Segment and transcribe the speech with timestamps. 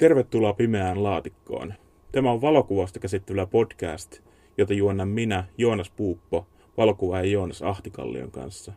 [0.00, 1.74] Tervetuloa pimeään laatikkoon.
[2.12, 4.20] Tämä on valokuvasta käsittelyä podcast,
[4.58, 8.72] jota juonnan minä, Joonas Puuppo, valokuvaaja Joonas Ahtikallion kanssa.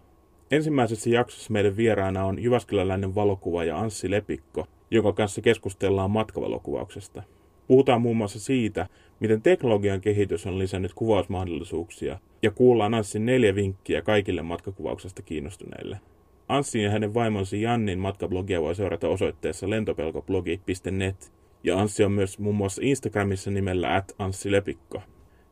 [0.52, 7.24] Ensimmäisessä jaksossa meidän vieraana on jyväskyläläinen valokuvaaja Anssi Lepikko, jonka kanssa keskustellaan matkavalokuvauksesta.
[7.68, 8.88] Puhutaan muun muassa siitä,
[9.20, 16.00] miten teknologian kehitys on lisännyt kuvausmahdollisuuksia, ja kuullaan Anssin neljä vinkkiä kaikille matkakuvauksesta kiinnostuneille.
[16.48, 21.34] Anssin ja hänen vaimonsa Jannin matkablogia voi seurata osoitteessa lentopelkoblogi.net,
[21.64, 25.02] ja Anssi on myös muun muassa Instagramissa nimellä at Anssi Lepikko.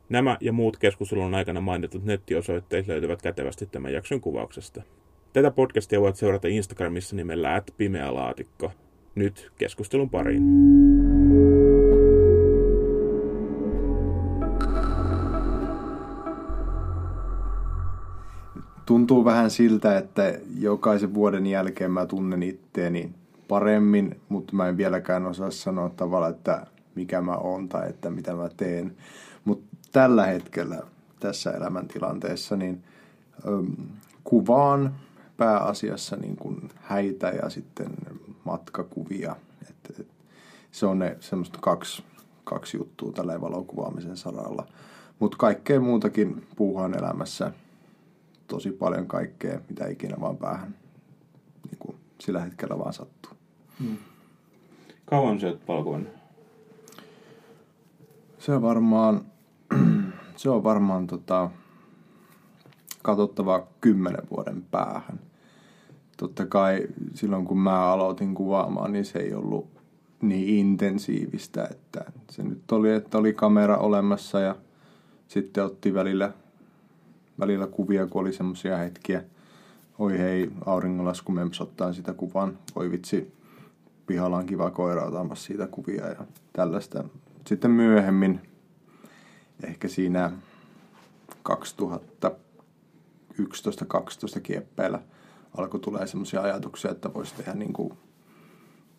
[0.08, 4.82] Nämä ja muut keskustelun aikana mainitut nettiosoitteet löytyvät kätevästi tämän jakson kuvauksesta.
[5.32, 8.72] Tätä podcastia voit seurata Instagramissa nimellä at pimeä laatikko.
[9.14, 10.42] Nyt keskustelun pariin.
[18.86, 23.10] Tuntuu vähän siltä, että jokaisen vuoden jälkeen mä tunnen itteeni
[23.48, 28.34] paremmin, mutta mä en vieläkään osaa sanoa tavallaan, että mikä mä oon tai että mitä
[28.34, 28.96] mä teen.
[29.44, 30.82] Mutta tällä hetkellä
[31.20, 32.84] tässä elämäntilanteessa niin
[34.24, 34.94] kuvaan
[35.36, 37.90] pääasiassa niin kuin häitä ja sitten
[38.44, 39.36] matkakuvia.
[39.70, 40.06] Et, et,
[40.72, 42.04] se on ne semmoista kaksi,
[42.44, 44.66] kaksi juttua tällä valokuvaamisen saralla.
[45.18, 47.52] Mutta kaikkea muutakin puuhaan elämässä
[48.46, 50.74] tosi paljon kaikkea, mitä ikinä vaan päähän
[51.64, 53.32] niin kuin sillä hetkellä vaan sattuu.
[53.80, 53.96] Hmm.
[55.04, 55.40] Kauan?
[58.38, 59.24] Se on varmaan,
[60.36, 61.50] se on varmaan tota,
[63.02, 65.20] katsottava kymmenen vuoden päähän.
[66.16, 69.68] Totta kai silloin kun mä aloitin kuvaamaan, niin se ei ollut
[70.22, 74.56] niin intensiivistä, että se nyt oli, että oli kamera olemassa ja
[75.28, 76.32] sitten otti välillä
[77.40, 79.24] välillä kuvia, kun oli semmoisia hetkiä.
[79.98, 82.58] Oi hei, auringonlasku ottaa sitä kuvan.
[82.76, 83.32] Voi vitsi,
[84.06, 87.04] pihalla on kiva koira otamassa siitä kuvia ja tällaista.
[87.46, 88.40] Sitten myöhemmin,
[89.64, 90.32] ehkä siinä
[91.48, 91.52] 2011-2012
[94.42, 95.00] kieppeillä
[95.56, 97.92] alkoi tulee semmoisia ajatuksia, että voisi tehdä niinku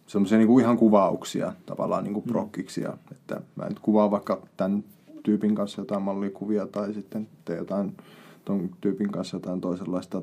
[0.08, 2.28] semmoisia niinku ihan kuvauksia tavallaan niinku mm.
[2.28, 2.82] prokkiksi.
[2.82, 4.84] Ja, että mä nyt kuvaan vaikka tämän
[5.24, 7.98] tyypin kanssa jotain mallikuvia tai sitten tee jotain
[8.46, 10.22] ton tyypin kanssa jotain toisenlaista,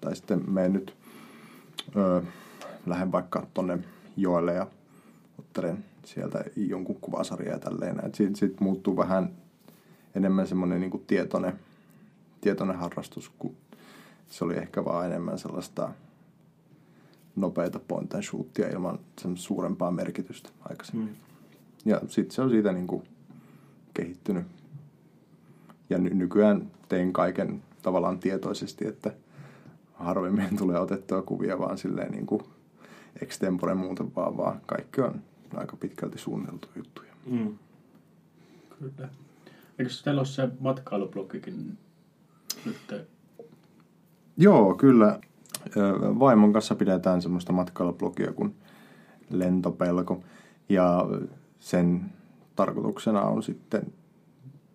[0.00, 0.96] tai sitten menen nyt,
[1.96, 2.22] öö,
[2.86, 3.78] lähden vaikka tonne
[4.16, 4.66] joelle ja
[5.38, 8.00] ottelen sieltä jonkun kuvasarja ja tälleen.
[8.02, 9.30] Sitten sit muuttuu vähän
[10.14, 11.58] enemmän semmoinen niin tietoinen,
[12.40, 13.56] tietoinen harrastus, kun
[14.28, 15.92] se oli ehkä vaan enemmän sellaista
[17.36, 21.08] nopeita point and shootia ilman sen suurempaa merkitystä aikaisemmin.
[21.08, 21.16] Mm.
[21.84, 23.02] Ja sitten se on siitä niin kuin
[23.94, 24.46] kehittynyt.
[25.90, 29.12] Ja ny- nykyään tein kaiken tavallaan tietoisesti, että
[29.94, 32.42] harvemmin tulee otettua kuvia vaan silleen niin kuin
[33.22, 35.22] extempore muuten vaan, vaan kaikki on
[35.54, 37.12] aika pitkälti suunniteltu juttuja.
[37.26, 37.58] Mm.
[38.78, 39.08] Kyllä.
[39.78, 41.78] Eikö teillä ole se matkailublogikin
[42.64, 43.06] nyt?
[44.36, 45.20] Joo, kyllä.
[46.18, 48.54] Vaimon kanssa pidetään semmoista matkailublogia kuin
[49.30, 50.22] Lentopelko.
[50.68, 51.06] Ja
[51.60, 52.12] sen
[52.56, 53.92] tarkoituksena on sitten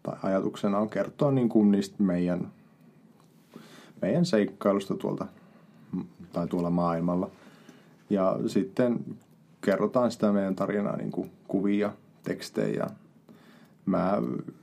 [0.03, 2.51] tai ajatuksena on kertoa niin kuin niistä meidän,
[4.01, 5.27] meidän seikkailusta tuolta
[6.33, 7.29] tai tuolla maailmalla.
[8.09, 9.05] Ja sitten
[9.61, 11.91] kerrotaan sitä meidän tarinaa niin kuin kuvia,
[12.23, 12.87] tekstejä.
[13.85, 14.21] Mä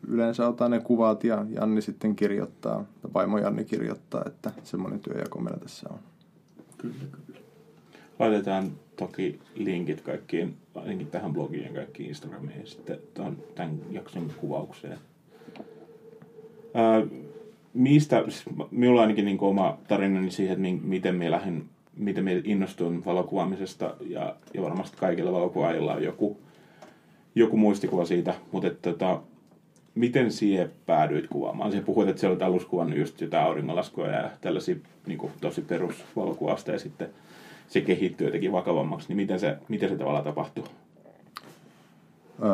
[0.08, 2.84] yleensä otan ne kuvat ja Janni sitten kirjoittaa,
[3.14, 5.98] vaimo Janni kirjoittaa, että semmoinen työjako meillä tässä on.
[6.78, 6.94] Kyllä,
[7.26, 7.38] kyllä.
[8.18, 12.98] Laitetaan toki linkit kaikkiin, ainakin tähän blogiin ja kaikkiin Instagramiin ja sitten
[13.54, 14.98] tämän jakson kuvaukseen.
[16.74, 17.06] Ää,
[17.74, 18.24] mistä,
[18.70, 21.64] minulla ainakin niin oma tarinani siihen, että miten me lähdin,
[21.96, 26.36] miten me innostuin valokuvaamisesta ja, ja varmasti kaikilla valokuvaajilla on joku,
[27.34, 29.20] joku muistikuva siitä, mutta että, tota,
[29.94, 31.70] miten siihen päädyit kuvaamaan?
[31.70, 35.60] Siihen puhuit, että se olit alussa kuvannut just jotain auringonlaskua ja tällaisia niin kuin, tosi
[35.60, 37.08] perusvalokuvasta ja sitten
[37.68, 40.64] se kehittyy jotenkin vakavammaksi, niin miten se, miten se tavallaan tapahtuu?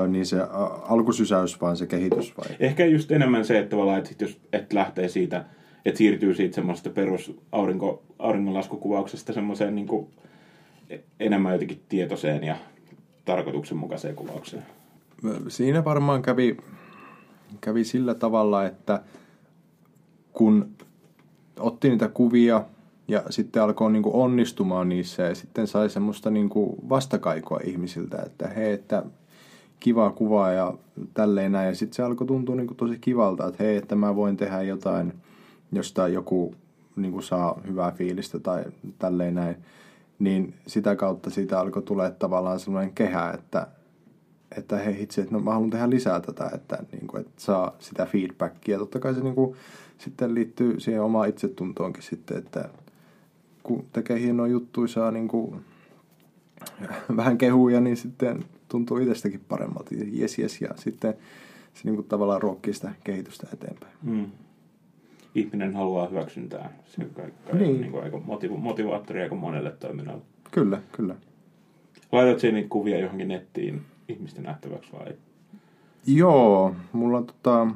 [0.09, 0.37] Niin se
[0.83, 2.57] alkusysäys vai se kehitys vai?
[2.61, 5.45] Ehkä just enemmän se, että tavallaan, että sit jos et lähtee siitä,
[5.85, 10.07] että siirtyy siitä semmoista perus aurinko, auringonlaskukuvauksesta semmoiseen niin kuin
[11.21, 12.57] enemmän jotenkin tietoiseen ja
[13.25, 14.63] tarkoituksenmukaiseen kuvaukseen.
[15.49, 16.57] Siinä varmaan kävi,
[17.61, 19.03] kävi sillä tavalla, että
[20.33, 20.69] kun
[21.59, 22.65] otti niitä kuvia
[23.09, 28.23] ja sitten alkoi niin kuin onnistumaan niissä ja sitten sai semmoista niin kuin vastakaikoa ihmisiltä,
[28.27, 29.03] että hei, että
[29.85, 30.75] kivaa kuvaa ja
[31.15, 31.69] tälleen näin.
[31.69, 34.63] Ja sitten se alkoi tuntua niin kuin tosi kivalta, että hei, että mä voin tehdä
[34.63, 35.13] jotain,
[35.73, 36.55] josta joku
[36.97, 38.65] niin kuin saa hyvää fiilistä tai
[38.99, 39.57] tälleen näin.
[40.19, 43.67] Niin sitä kautta siitä alkoi tulee tavallaan sellainen kehä, että
[44.57, 47.73] että hei hitsi, että no mä haluan tehdä lisää tätä, että, niin kuin, että saa
[47.79, 48.79] sitä feedbackia.
[48.79, 49.57] Totta kai se niin kuin,
[49.99, 52.69] sitten liittyy siihen omaan itsetuntoonkin sitten, että
[53.63, 55.65] kun tekee hienoja juttuja, saa niin kuin,
[57.17, 59.91] vähän kehuja, niin sitten tuntuu itsestäkin paremmalta.
[60.13, 61.15] Jes, jes, ja sitten
[61.75, 63.93] se niin kuin, tavallaan ruokkii sitä kehitystä eteenpäin.
[64.03, 64.27] Mm.
[65.35, 66.73] Ihminen haluaa hyväksyntää.
[66.87, 67.81] Se on kaikka, Niin.
[67.81, 67.93] niin.
[67.93, 70.23] Kuin aika motiv- motivaattori aika monelle toiminnalle.
[70.51, 71.15] Kyllä, kyllä.
[72.13, 75.13] Laitat niitä kuvia johonkin nettiin ihmisten nähtäväksi vai?
[76.07, 77.67] Joo, mulla on tota,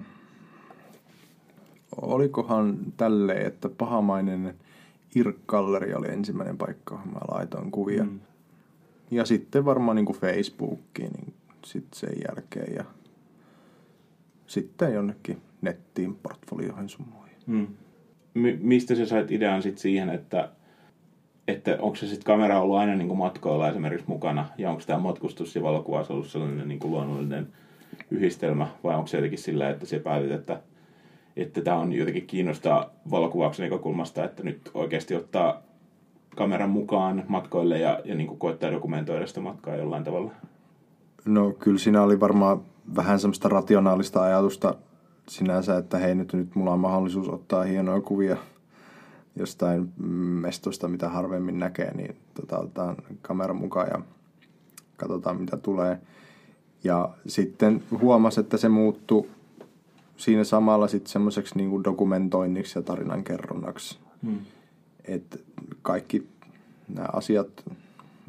[2.02, 4.54] olikohan tälleen, että pahamainen
[5.14, 8.04] Irk-galleri oli ensimmäinen paikka, johon mä laitoin kuvia.
[8.04, 8.20] Mm.
[9.10, 11.34] Ja sitten varmaan niin kuin Facebookiin niin
[11.64, 12.84] sitten sen jälkeen ja
[14.46, 17.36] sitten jonnekin nettiin, portfolioihin sun muihin.
[17.46, 17.66] Mm.
[18.34, 20.48] Mi- mistä sä sait idean sit siihen, että,
[21.48, 24.98] että onko se sitten kamera ollut aina niin kuin matkoilla esimerkiksi mukana, ja onko tämä
[24.98, 27.52] matkustus ja valokuvaus ollut sellainen niin kuin luonnollinen
[28.10, 30.60] yhdistelmä, vai onko se jotenkin sillä, että se päätit, että
[31.36, 35.62] että tämä on jotenkin kiinnostaa valokuvauksen näkökulmasta, että nyt oikeasti ottaa
[36.38, 40.30] kameran mukaan matkoille ja, ja niin kuin koettaa dokumentoida sitä matkaa jollain tavalla.
[41.24, 42.60] No kyllä siinä oli varmaan
[42.96, 44.74] vähän semmoista rationaalista ajatusta
[45.28, 48.36] sinänsä, että hei nyt, nyt mulla on mahdollisuus ottaa hienoja kuvia
[49.36, 49.92] jostain
[50.40, 54.00] mestosta, mitä harvemmin näkee, niin tota, otetaan kamera mukaan ja
[54.96, 55.98] katsotaan mitä tulee.
[56.84, 59.26] Ja sitten huomasi, että se muuttui
[60.16, 63.98] siinä samalla sitten semmoiseksi niin dokumentoinniksi ja tarinankerronnaksi.
[64.22, 64.38] Hmm.
[65.08, 65.38] Että
[65.82, 66.28] kaikki
[66.88, 67.64] nämä asiat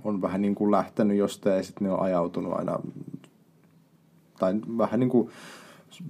[0.04, 2.80] on vähän niin kuin lähtenyt jostain ja sitten ne on ajautunut aina
[4.40, 5.30] tai vähän niin kuin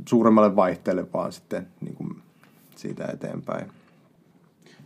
[0.10, 2.16] suuremmalle vaihteelle vaan sitten niin kuin
[2.76, 3.66] siitä eteenpäin.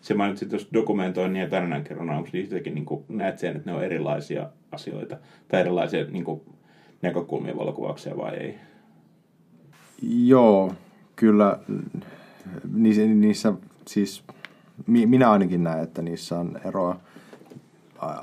[0.02, 3.84] Se mainitsit tuosta dokumentoinnin ja tarinankerronnan, onko niistäkin niin kuin, näet sen, että ne on
[3.84, 6.42] erilaisia asioita tai erilaisia niin kuin,
[7.02, 8.56] näkökulmia valokuvauksia vai ei?
[10.02, 10.74] Joo,
[11.16, 11.60] kyllä
[12.74, 13.54] niissä, niissä
[13.88, 14.24] siis
[14.88, 17.00] minä ainakin näen, että niissä on eroa.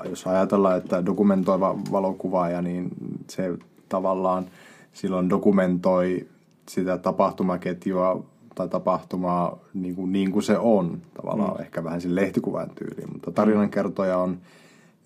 [0.09, 2.89] Jos ajatellaan, että dokumentoiva valokuvaaja, niin
[3.29, 3.57] se
[3.89, 4.45] tavallaan
[4.93, 6.27] silloin dokumentoi
[6.69, 8.23] sitä tapahtumaketjua
[8.55, 11.01] tai tapahtumaa niin kuin, niin kuin se on.
[11.13, 11.61] Tavallaan mm.
[11.61, 14.37] ehkä vähän sen lehtikuvan tyyliin, mutta tarinankertoja on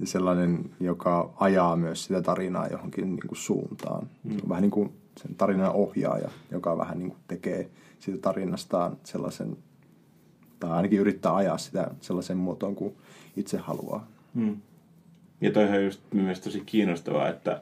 [0.04, 4.08] sellainen, joka ajaa myös sitä tarinaa johonkin niin kuin suuntaan.
[4.24, 4.38] Mm.
[4.50, 7.70] Vähän niin kuin sen tarinan ohjaaja, joka vähän niin kuin tekee
[8.00, 9.58] siitä tarinastaan sellaisen,
[10.66, 12.96] tai ainakin yrittää ajaa sitä sellaisen muotoon kuin
[13.38, 14.08] itse haluaa.
[14.36, 14.58] Hmm.
[15.42, 17.62] Ja toihan on just myös tosi kiinnostavaa, että,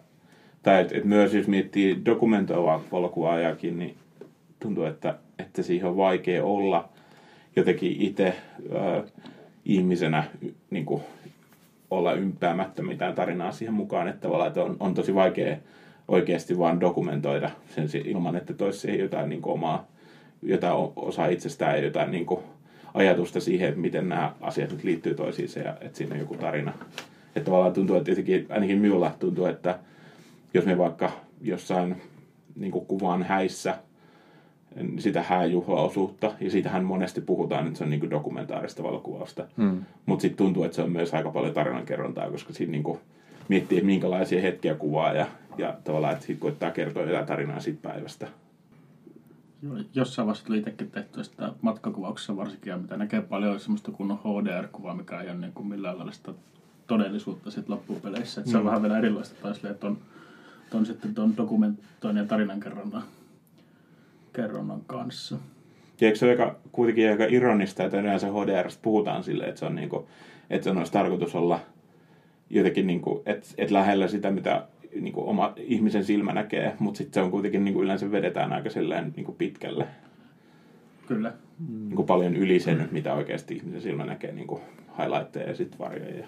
[0.64, 3.98] tai et, et myös jos miettii dokumentoivaa valokuvaajakin, niin
[4.60, 6.90] tuntuu, että, että siihen on vaikea olla
[7.56, 8.36] jotenkin itse
[8.72, 9.04] ö,
[9.66, 10.24] ihmisenä
[10.70, 11.04] niin kuin,
[11.90, 15.58] olla ympäämättä mitään tarinaa siihen mukaan, että tavallaan että on, on tosi vaikea
[16.08, 19.88] oikeasti vaan dokumentoida sen ilman, että toisi jotain niin kuin omaa,
[20.42, 22.40] jotain osaa itsestään ja jotain niin kuin
[22.94, 26.74] ajatusta siihen, että miten nämä asiat nyt liittyy toisiinsa ja että siinä on joku tarina.
[27.36, 29.80] Että tavallaan tuntuu, että jotenkin, ainakin minulla tuntuu, että
[30.54, 31.12] jos me vaikka
[31.42, 32.02] jossain
[32.56, 33.78] niin kuin kuvaan häissä
[35.00, 39.46] sitä hääjuhlaosuutta, ja siitähän monesti puhutaan, että se on niin kuin dokumentaarista valokuvausta.
[39.58, 39.84] Mm.
[40.06, 43.00] Mutta sitten tuntuu, että se on myös aika paljon tarinankerrontaa, koska siinä niin kuin
[43.48, 45.26] miettii, että minkälaisia hetkiä kuvaa ja,
[45.58, 48.28] ja tavallaan, että sitten koittaa kertoa jotain tarinaa siitä päivästä.
[49.64, 54.20] Joo, Jossain vaiheessa tuli itsekin tehtyä sitä matkakuvauksessa varsinkin, ja mitä näkee paljon semmoista kunnon
[54.20, 56.32] HDR-kuvaa, mikä ei ole niin kuin millään lailla sitä
[56.88, 58.42] todellisuutta sit loppupeleissä.
[58.42, 58.68] Et se on Mm.
[58.68, 59.98] vähän vielä erilaista taas, että on,
[60.74, 63.04] on sitten tuon dokumentoinnin ja tarinankerronnan
[64.34, 65.38] kerronnan kanssa.
[66.02, 69.66] Ja eikö se ole aika, kuitenkin aika ironista, että yleensä HDRstä puhutaan silleen, että se
[69.66, 70.08] on, niinku,
[70.50, 71.60] että sen olisi tarkoitus olla
[72.50, 74.68] jotenkin, niinku, että, että lähellä sitä, mitä
[75.00, 79.14] niinku, oma ihmisen silmä näkee, mutta sitten se on kuitenkin niinku, yleensä vedetään aika silleen,
[79.16, 79.88] niinku, pitkälle.
[81.08, 81.34] Kyllä.
[81.70, 84.62] Niinku, paljon yli sen, mitä oikeasti ihmisen silmä näkee, niinku,
[85.00, 86.18] highlightteja ja sitten varjoja.
[86.18, 86.28] Ja...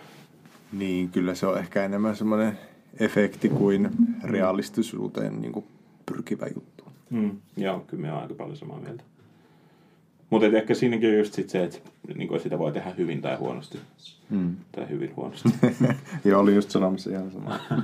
[0.74, 2.58] Niin, kyllä se on ehkä enemmän semmoinen
[3.00, 3.90] efekti kuin
[4.24, 5.66] realistisuuteen niin kuin
[6.06, 6.84] pyrkivä juttu.
[7.10, 7.32] Mm.
[7.58, 9.04] Joo, kyllä me on aika paljon samaa mieltä.
[10.30, 11.78] Mutta ehkä siinäkin on just sit se, että
[12.16, 13.80] niinku, sitä voi tehdä hyvin tai huonosti.
[14.30, 14.56] Mm.
[14.72, 15.50] Tai hyvin huonosti.
[16.26, 17.60] Joo, oli just sanomassa ihan sama.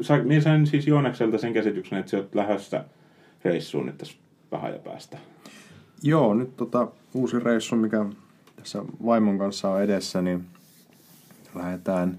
[0.00, 2.84] Sa, minä sain siis Joonakselta sen käsityksen, että sä oot lähdössä
[3.44, 4.16] reissuun nyt tässä
[4.52, 5.18] vähän ja päästä.
[6.02, 8.06] Joo, nyt tota, uusi reissu, mikä
[8.56, 10.46] tässä vaimon kanssa on edessä, niin
[11.54, 12.18] lähdetään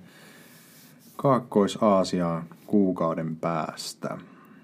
[1.15, 4.17] Kaakkois-Aasiaan kuukauden päästä.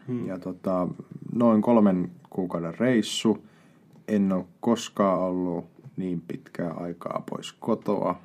[0.08, 0.28] Hmm.
[0.28, 0.88] Ja tota,
[1.34, 3.44] noin kolmen kuukauden reissu.
[4.08, 5.66] En ole koskaan ollut
[5.98, 8.20] niin pitkää aikaa pois kotoa.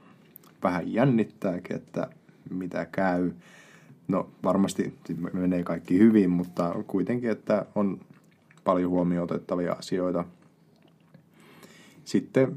[0.63, 2.09] Vähän jännittääkin, että
[2.51, 3.31] mitä käy.
[4.09, 4.95] no varmasti
[5.33, 8.01] menee kaikki hyvin, mutta kuitenkin, että on
[8.65, 10.25] paljon huomioon otettavia asioita.
[12.05, 12.57] Sitten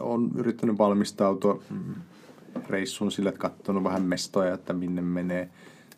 [0.00, 1.62] on yrittänyt valmistautua
[2.68, 5.48] reissun sille, että katsonut vähän mestoja, että minne menee.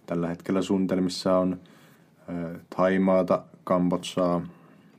[0.07, 1.61] Tällä hetkellä suunnitelmissa on
[2.76, 4.47] Taimaata, Kambodsaa,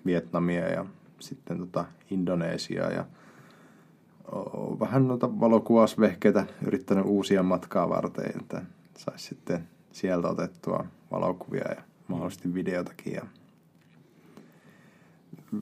[0.05, 0.85] Vietnamia ja
[1.19, 3.05] sitten tota Indonesiaa ja
[4.79, 8.61] vähän noita valokuvausvehkeitä yrittänyt uusia matkaa varten, että
[8.97, 13.13] saisi sitten sieltä otettua valokuvia ja mahdollisesti videotakin.
[13.13, 13.25] Ja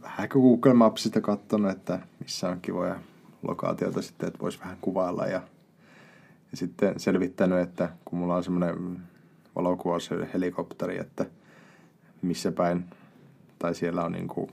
[0.02, 2.96] vähän Google Mapsista katsonut, että missä on kivoja
[3.44, 5.42] lokaatioita sitten, että voisi vähän kuvailla ja,
[6.52, 9.00] ja sitten selvittänyt, että kun mulla on semmoinen
[9.56, 11.26] valokuvaushelikopteri, että
[12.22, 12.86] missä päin,
[13.60, 14.52] tai siellä on niin kuin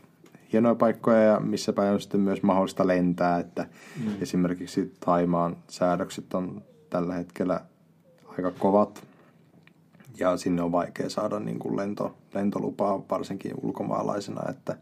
[0.52, 3.66] hienoja paikkoja ja missä päin on sitten myös mahdollista lentää, että
[4.04, 4.12] mm.
[4.20, 7.60] esimerkiksi Taimaan säädökset on tällä hetkellä
[8.38, 9.06] aika kovat
[10.18, 14.76] ja sinne on vaikea saada niin kuin lento, lentolupaa varsinkin ulkomaalaisena, että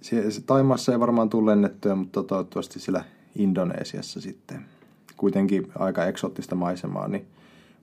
[0.00, 3.04] se, se Taimassa ei varmaan tule lennettyä, mutta toivottavasti siellä
[3.36, 4.64] Indonesiassa sitten.
[5.16, 7.26] Kuitenkin aika eksoottista maisemaa, niin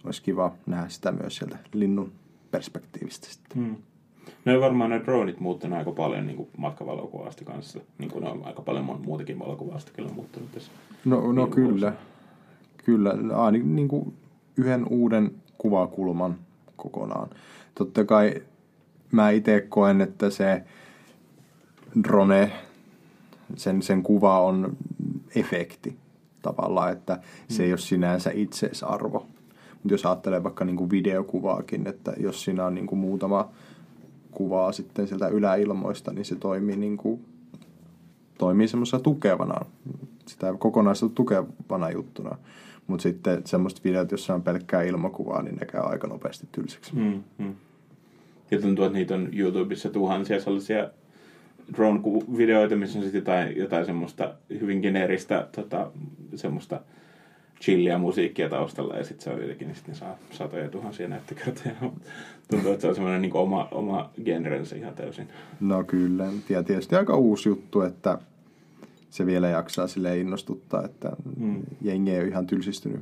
[0.03, 2.11] olisi kiva nähdä sitä myös sieltä linnun
[2.51, 3.77] perspektiivistä sitten.
[4.45, 7.79] No varmaan ne dronit muuttunut aika paljon niin kuin matkavalokuvasta kanssa.
[7.97, 10.71] Niin kuin ne on aika paljon muutakin valokuvasta kyllä muuttunut tässä.
[11.05, 11.93] No, no kyllä.
[12.85, 13.13] Kyllä.
[13.35, 14.13] Aina niin kuin
[14.57, 16.35] yhden uuden kuvakulman
[16.75, 17.29] kokonaan.
[17.75, 18.41] Totta kai
[19.11, 20.63] mä itse koen, että se
[22.03, 22.51] drone,
[23.55, 24.77] sen, sen kuva on
[25.35, 25.97] efekti
[26.41, 27.19] tavallaan, että
[27.49, 27.73] se ei mm.
[27.73, 29.25] ole sinänsä itseisarvo.
[29.73, 33.49] Mutta jos ajattelee vaikka niin kuin videokuvaakin, että jos siinä on niin kuin muutama
[34.31, 37.25] kuvaa sitten sieltä yläilmoista, niin se toimii, niin kuin,
[38.37, 39.65] toimii semmoisena tukevana,
[40.25, 42.37] sitä kokonaisuutta tukevana juttuna.
[42.87, 46.95] Mutta sitten semmoista videot, jossa on pelkkää ilmakuvaa, niin ne käy aika nopeasti tylsiksi.
[46.95, 47.55] Mm, mm.
[48.51, 50.89] Ja tuntuu, että niitä on YouTubessa tuhansia sellaisia
[51.73, 55.91] drone-videoita, missä on sitten jotain, jotain semmoista hyvin geneeristä tota,
[56.35, 56.81] semmoista
[57.61, 61.75] chillia musiikkia taustalla ja sitten se on jotenkin, niin sitten saa satoja tuhansia näyttökertoja.
[62.51, 65.27] Tuntuu, että se on semmoinen niin oma, oma genrensä ihan täysin.
[65.59, 68.17] No kyllä, ja tietysti aika uusi juttu, että
[69.09, 71.61] se vielä jaksaa sille innostuttaa, että hmm.
[71.81, 73.01] jengi ei ole ihan tylsistynyt.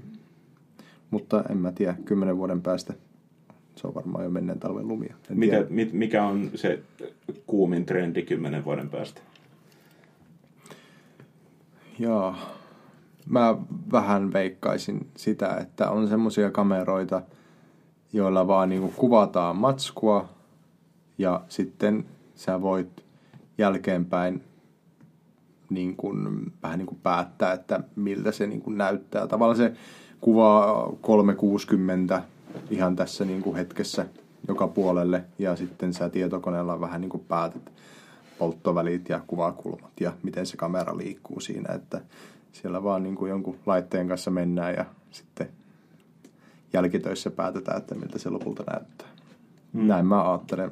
[1.12, 2.94] Mutta en mä tiedä, kymmenen vuoden päästä
[3.76, 5.16] se on varmaan jo menneen talven lumia.
[5.30, 6.80] Mitä, mit, mikä on se
[7.48, 9.22] kuumin trendi kymmenen vuoden päästä?
[12.00, 12.36] Joo,
[13.26, 13.58] mä
[13.92, 17.22] vähän veikkaisin sitä, että on semmoisia kameroita,
[18.14, 20.30] joilla vaan niinku kuvataan matskua
[21.18, 22.06] ja sitten
[22.36, 23.04] sä voit
[23.58, 24.44] jälkeenpäin
[25.70, 29.28] niin kuin, vähän niin kuin päättää, että miltä se niin kuin näyttää.
[29.28, 29.74] Tavallaan se
[30.22, 32.22] kuva 360
[32.70, 34.06] ihan tässä niin kuin hetkessä
[34.48, 37.72] joka puolelle ja sitten sä tietokoneella vähän niin kuin päätät
[38.38, 42.02] polttovälit ja kuvakulmat ja miten se kamera liikkuu siinä, että
[42.62, 45.48] siellä vaan niin kuin jonkun laitteen kanssa mennään ja sitten
[46.74, 49.08] jälkitöissä päätetään, että miltä se lopulta näyttää.
[49.74, 49.88] Mm.
[49.88, 50.70] Näin mä ajattelen,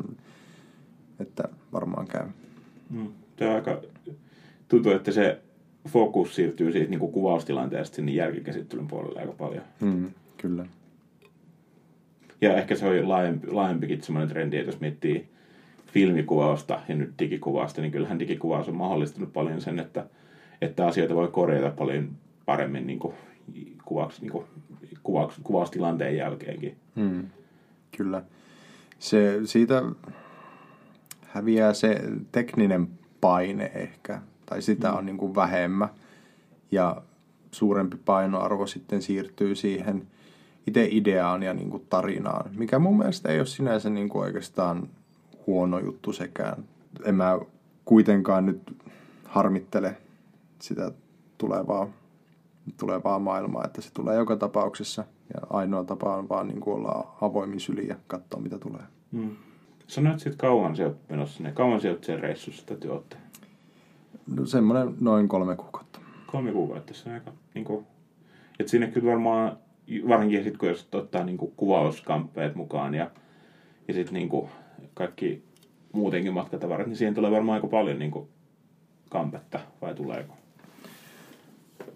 [1.19, 2.27] että varmaan käy.
[2.89, 3.07] Mm.
[3.35, 3.81] Tämä on aika
[4.67, 5.41] tuntuu, että se
[5.89, 9.63] fokus siirtyy siitä niin kuin kuvaustilanteesta sinne jälkikäsittelyn puolelle aika paljon.
[9.81, 10.65] Mm, kyllä.
[12.41, 15.29] Ja ehkä se on laajempi, laajempikin semmoinen trendi, että jos miettii
[15.93, 20.05] filmikuvausta ja nyt digikuvausta, niin kyllähän digikuvaus on mahdollistanut paljon sen, että,
[20.63, 22.09] että asioita voi korjata paljon
[22.45, 23.13] paremmin niin kuin
[23.85, 24.45] kuvaus, niin kuin
[25.03, 26.77] kuvaus, kuvaustilanteen jälkeenkin.
[26.95, 27.23] Hmm,
[27.97, 28.23] kyllä.
[28.99, 29.83] Se, siitä
[31.21, 32.01] häviää se
[32.31, 32.87] tekninen
[33.21, 34.97] paine ehkä, tai sitä hmm.
[34.97, 35.89] on niin kuin vähemmän.
[36.71, 37.01] Ja
[37.51, 40.07] suurempi painoarvo sitten siirtyy siihen
[40.67, 44.89] itse ideaan ja niin kuin tarinaan, mikä mun mielestä ei ole sinänsä niin kuin oikeastaan
[45.47, 46.63] huono juttu sekään.
[47.03, 47.39] En mä
[47.85, 48.75] kuitenkaan nyt
[49.23, 49.97] harmittele
[50.63, 50.91] sitä
[51.37, 51.87] tulevaa,
[52.79, 55.03] tulevaa maailmaa, että se tulee joka tapauksessa.
[55.33, 58.81] Ja ainoa tapa on vaan niin kuin olla avoimin syliin ja katsoa, mitä tulee.
[59.11, 59.35] Hmm.
[59.87, 61.51] Sanoit sitten kauan se menossa sinne.
[61.51, 63.17] Kauan se sen reissussa, että te
[64.35, 65.99] No semmoinen noin kolme kuukautta.
[66.25, 67.85] Kolme kuukautta, se on aika niin kuin,
[68.59, 69.57] että sinne kyllä varmaan
[70.07, 73.11] varsinkin sitten kun jos ottaa niin kuin kuvauskamppeet mukaan ja,
[73.87, 74.49] ja sitten niin kuin
[74.93, 75.43] kaikki
[75.91, 78.27] muutenkin matkatavarat, niin siihen tulee varmaan aika paljon niin kuin
[79.09, 80.33] kampetta, vai tuleeko?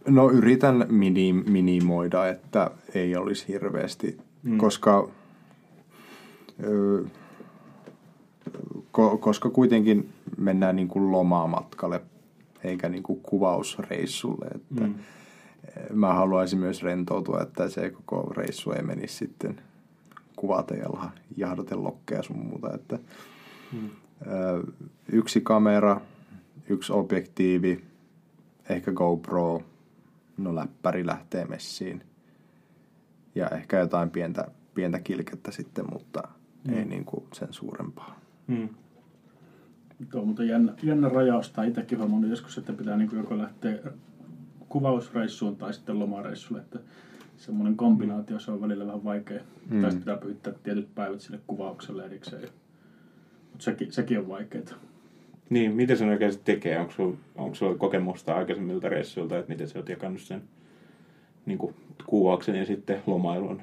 [0.05, 4.57] No yritän minim, minimoida, että ei olisi hirveästi, mm.
[4.57, 5.09] koska,
[6.63, 7.05] ö,
[8.91, 12.01] ko, koska kuitenkin mennään niin kuin lomamatkalle
[12.63, 14.45] eikä niin kuin kuvausreissulle.
[14.45, 14.95] Että, mm
[15.93, 19.61] mä haluaisin myös rentoutua, että se koko reissu ei menisi sitten
[20.35, 20.89] kuvata ja
[21.37, 22.73] jahdata lokkeja sun muuta.
[22.73, 22.99] Että,
[23.71, 23.89] hmm.
[25.11, 26.01] Yksi kamera,
[26.69, 27.83] yksi objektiivi,
[28.69, 29.61] ehkä GoPro,
[30.37, 32.03] no läppäri lähtee messiin.
[33.35, 36.23] Ja ehkä jotain pientä, pientä kilkettä sitten, mutta
[36.67, 36.77] hmm.
[36.77, 38.19] ei niin kuin sen suurempaa.
[38.47, 38.69] Hmm.
[40.11, 43.79] Tuo on muuten jännä, jännä rajaus, tai itsekin huomannut joskus, että pitää niin joko lähteä
[44.69, 46.79] kuvausreissuun tai sitten lomareissulle, että
[47.37, 49.41] semmoinen kombinaatio, se on välillä vähän vaikea.
[49.69, 49.81] Mm.
[49.81, 52.49] Tai pitää pyytää tietyt päivät sille kuvaukselle erikseen.
[53.51, 54.65] Mutta sekin, sekin on vaikeaa.
[55.49, 56.79] Niin, miten se oikeasti tekee?
[56.79, 60.41] Onko sulla, onko sulla kokemusta aikaisemmilta reissuilta, että miten sä oot jakannut sen
[61.45, 61.75] niin kuin,
[62.05, 63.61] kuvauksen ja sitten lomailun?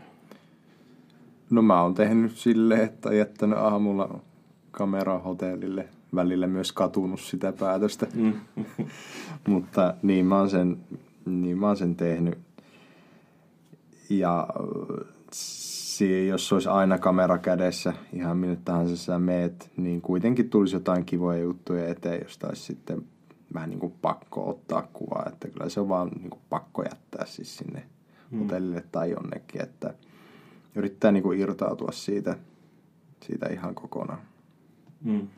[1.51, 4.21] No mä oon tehnyt silleen, että jättänyt aamulla
[4.71, 8.07] kamera hotellille välillä myös katunut sitä päätöstä.
[8.15, 8.33] Mm.
[9.49, 10.77] Mutta niin mä, oon sen,
[11.27, 12.39] niin mä oon sen tehnyt.
[14.11, 14.49] Ja
[15.97, 21.05] si, jos olisi aina kamera kädessä, ihan minne tahansa sä meet, niin kuitenkin tulisi jotain
[21.05, 23.03] kivoja juttuja eteen, josta olisi sitten
[23.55, 25.25] vähän niin kuin pakko ottaa kuvaa.
[25.29, 27.83] Että kyllä se on vaan niin kuin pakko jättää siis sinne
[28.31, 28.39] mm.
[28.39, 29.95] hotellille tai jonnekin, että
[30.75, 32.37] yrittää niin kuin irtautua siitä,
[33.23, 34.21] siitä ihan kokonaan.
[35.05, 35.29] Mm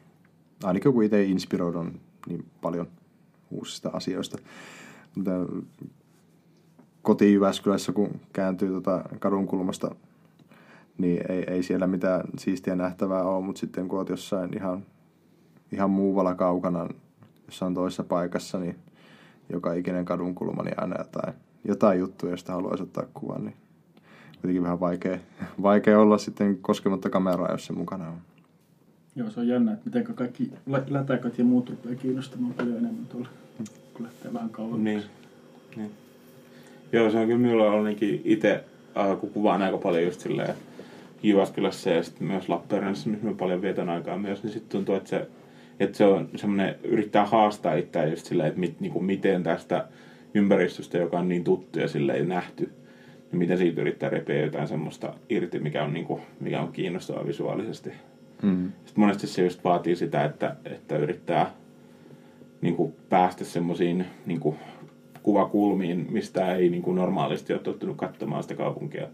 [0.65, 2.89] ainakin kun itse inspiroidun niin paljon
[3.51, 4.39] uusista asioista.
[5.15, 5.31] Mutta
[7.03, 9.95] koti Jyväskylässä, kun kääntyy tota kadun kulmasta,
[10.99, 14.83] niin ei, ei siellä mitään siistiä nähtävää ole, mutta sitten kun olet jossain ihan,
[15.73, 16.89] ihan muuvalla kaukana,
[17.47, 18.77] jossain toisessa paikassa, niin
[19.49, 21.35] joka ikinen kadun kulma, niin aina jotain,
[21.65, 23.57] jotain juttuja, josta haluaisi ottaa kuvan, niin
[24.41, 25.19] kuitenkin vähän vaikea,
[25.63, 28.19] vaikea olla sitten koskematta kameraa, jos se mukana on.
[29.17, 30.53] Joo, se on jännä, että miten kaikki
[30.89, 33.29] lätäköt ja muut rupeaa kiinnostamaan paljon enemmän tuolla,
[33.95, 34.81] kun lähtee vähän kauemmas.
[34.81, 35.03] Niin.
[35.77, 35.91] niin.
[36.93, 38.65] Joo, se on kyllä minulla ollut itse,
[38.97, 40.55] äh, kun kuvaan aika paljon just silleen
[41.23, 45.11] Jyväskylässä ja sitten myös Lappeenrannassa, missä mä paljon vietän aikaa myös, niin sitten tuntuu, että
[45.11, 45.29] se,
[45.81, 49.89] että se on semmoinen, yrittää haastaa itseään just silleen, että mit, niin kuin miten tästä
[50.35, 52.73] ympäristöstä, joka on niin tuttu ja silleen nähty,
[53.33, 57.27] niin miten siitä yrittää repeä jotain semmoista irti, mikä on, niin kuin, mikä on kiinnostavaa
[57.27, 57.93] visuaalisesti.
[58.43, 58.73] Mm.
[58.85, 61.51] Sitten monesti se just vaatii sitä, että, että yrittää
[62.61, 64.41] niin kuin päästä semmoisiin niin
[65.23, 69.09] kuvakulmiin, mistä ei niin kuin normaalisti ole tottunut katsomaan sitä kaupunkia.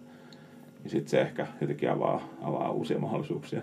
[0.85, 3.63] Ja sitten se ehkä jotenkin avaa, avaa uusia mahdollisuuksia.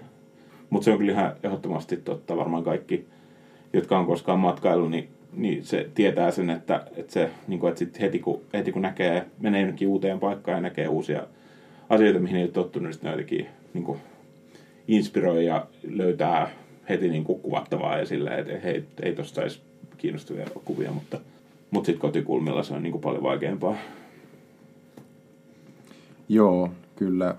[0.70, 2.38] Mutta se on kyllä ihan ehdottomasti totta.
[2.38, 3.08] Varmaan kaikki,
[3.74, 7.80] jotka on koskaan matkailu, niin, niin se tietää sen, että, että, se, niin kuin, että
[7.80, 11.24] sit heti, kun, heti kun näkee, menee jonnekin uuteen paikkaan ja näkee uusia
[11.90, 14.00] asioita, mihin ei ole tottunut, niin sitten jotenkin niin kuin,
[14.88, 16.50] inspiroi ja löytää
[16.90, 19.62] heti niin kuvattavaa esille, että hei, ei tosta edes
[19.98, 21.20] kiinnostavia kuvia, mutta,
[21.72, 23.76] mutta sitten kotikulmilla se on niin paljon vaikeampaa.
[26.30, 27.36] Joo, kyllä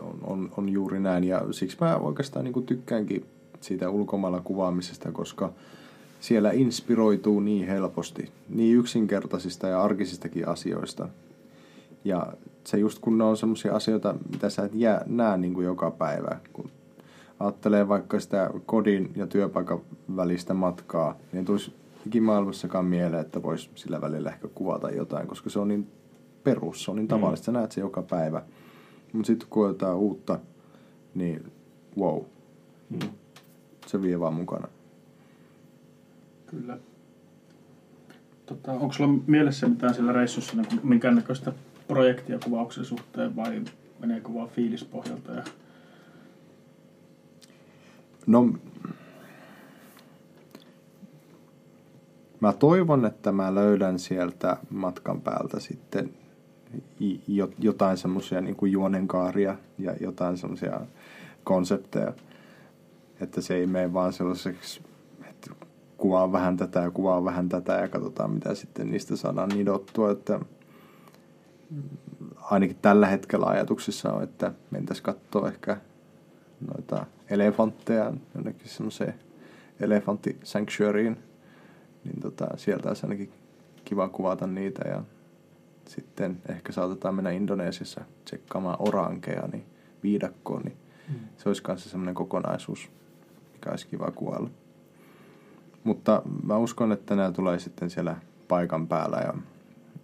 [0.00, 3.24] on, on, on juuri näin ja siksi mä oikeastaan niin tykkäänkin
[3.60, 5.52] siitä ulkomailla kuvaamisesta, koska
[6.20, 11.08] siellä inspiroituu niin helposti, niin yksinkertaisista ja arkisistakin asioista.
[12.04, 12.32] Ja
[12.64, 15.90] se just kun ne on semmoisia asioita, mitä sä et jää, näe niin kuin joka
[15.90, 16.70] päivä, kun
[17.40, 19.80] ajattelee vaikka sitä kodin ja työpaikan
[20.16, 21.74] välistä matkaa, niin tulisi
[22.06, 25.86] ikimaailmassakaan mieleen, että voisi sillä välillä ehkä kuvata jotain, koska se on niin
[26.44, 27.08] perus, se on niin mm.
[27.08, 28.42] tavallista, sä näet se joka päivä.
[29.12, 30.38] Mutta sitten kun jotain uutta,
[31.14, 31.52] niin
[31.98, 32.22] wow,
[32.90, 33.08] mm.
[33.86, 34.68] se vie vaan mukana.
[36.46, 36.78] Kyllä.
[38.46, 41.52] Tota, onko sulla mielessä mitään sillä reissussa niin minkäännäköistä
[41.88, 43.62] projektia kuvauksen suhteen vai
[43.98, 45.32] meneekö vaan fiilispohjalta?
[45.32, 45.44] Ja...
[48.26, 48.54] No,
[52.40, 56.10] mä toivon, että mä löydän sieltä matkan päältä sitten
[57.58, 60.80] jotain semmoisia niin juonenkaaria ja jotain semmoisia
[61.44, 62.12] konsepteja,
[63.20, 64.80] että se ei mene vaan sellaiseksi,
[65.30, 65.50] että
[65.96, 70.40] kuvaa vähän tätä ja kuvaa vähän tätä ja katsotaan mitä sitten niistä saadaan nidottua, että
[72.36, 75.76] ainakin tällä hetkellä ajatuksissa on, että mentäisiin katsoa ehkä
[76.66, 79.14] noita elefantteja jonnekin semmoiseen
[79.80, 81.16] elefantti sanctuaryin,
[82.04, 83.32] niin tota, sieltä olisi ainakin
[83.84, 85.02] kiva kuvata niitä ja
[85.88, 89.66] sitten ehkä saatetaan mennä Indonesiassa tsekkaamaan orankeja niin
[90.02, 90.76] viidakkoon, niin
[91.08, 91.14] mm.
[91.36, 92.90] se olisi kanssa semmoinen kokonaisuus,
[93.52, 94.50] mikä olisi kiva kuvailla.
[95.84, 98.16] Mutta mä uskon, että nämä tulee sitten siellä
[98.48, 99.34] paikan päällä ja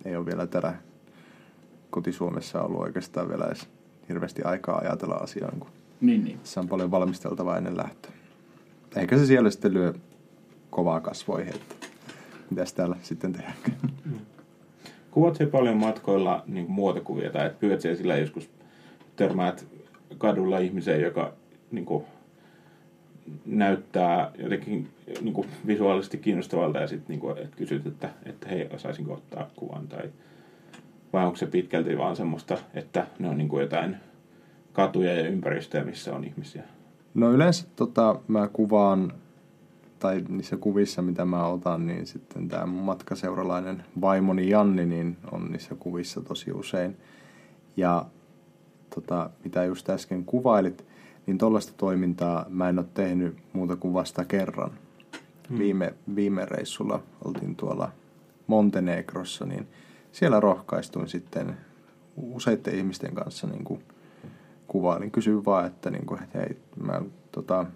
[0.05, 0.75] ei ole vielä täällä
[1.91, 3.69] koti-Suomessa ollut oikeastaan vielä edes
[4.09, 5.69] hirveästi aikaa ajatella asiaa, kun
[6.01, 6.41] niin, niin.
[6.45, 8.11] se on paljon valmisteltavaa ennen lähtöä.
[8.97, 9.95] Ehkä se siellä sitten lyö
[10.71, 11.75] kovaa kasvoihin, että
[12.51, 13.57] mitäs täällä sitten tehdään.
[14.05, 14.19] Mm.
[15.15, 18.51] Kuvat se paljon matkoilla niin muotokuvia tai pyydät sillä joskus
[19.17, 19.67] törmäät
[20.19, 21.33] kadulla ihmiseen, joka
[21.71, 22.05] niin kuin,
[23.47, 24.89] näyttää jotenkin
[25.21, 29.89] niin kuin, visuaalisesti kiinnostavalta ja sitten niin että kysyt, että, että hei, osaisinko ottaa kuvan
[29.89, 30.11] tai
[31.13, 33.97] vai onko se pitkälti vaan semmoista, että ne on niin kuin jotain
[34.73, 36.63] katuja ja ympäristöjä, missä on ihmisiä?
[37.15, 39.13] No yleensä tota, mä kuvaan,
[40.05, 45.75] tai niissä kuvissa, mitä mä otan, niin sitten tämä matkaseuralainen vaimoni Janni niin on niissä
[45.75, 46.97] kuvissa tosi usein.
[47.77, 48.07] Ja
[48.95, 50.85] tota, mitä just äsken kuvailit,
[51.27, 54.71] niin tuollaista toimintaa mä en ole tehnyt muuta kuin vasta kerran.
[55.49, 55.59] Hmm.
[55.59, 57.93] Viime, viime reissulla oltiin tuolla
[58.47, 59.69] Montenegrossa, niin
[60.13, 61.57] siellä rohkaistuin sitten
[62.17, 63.83] useiden ihmisten kanssa niin kuin
[64.67, 65.11] kuvailin.
[65.11, 67.67] Kysyin vaan, että, niin kuin, että hei, mä tota,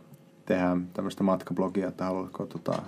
[0.48, 2.82] tehdään tämmöistä matkablogia, että haluatko, tota,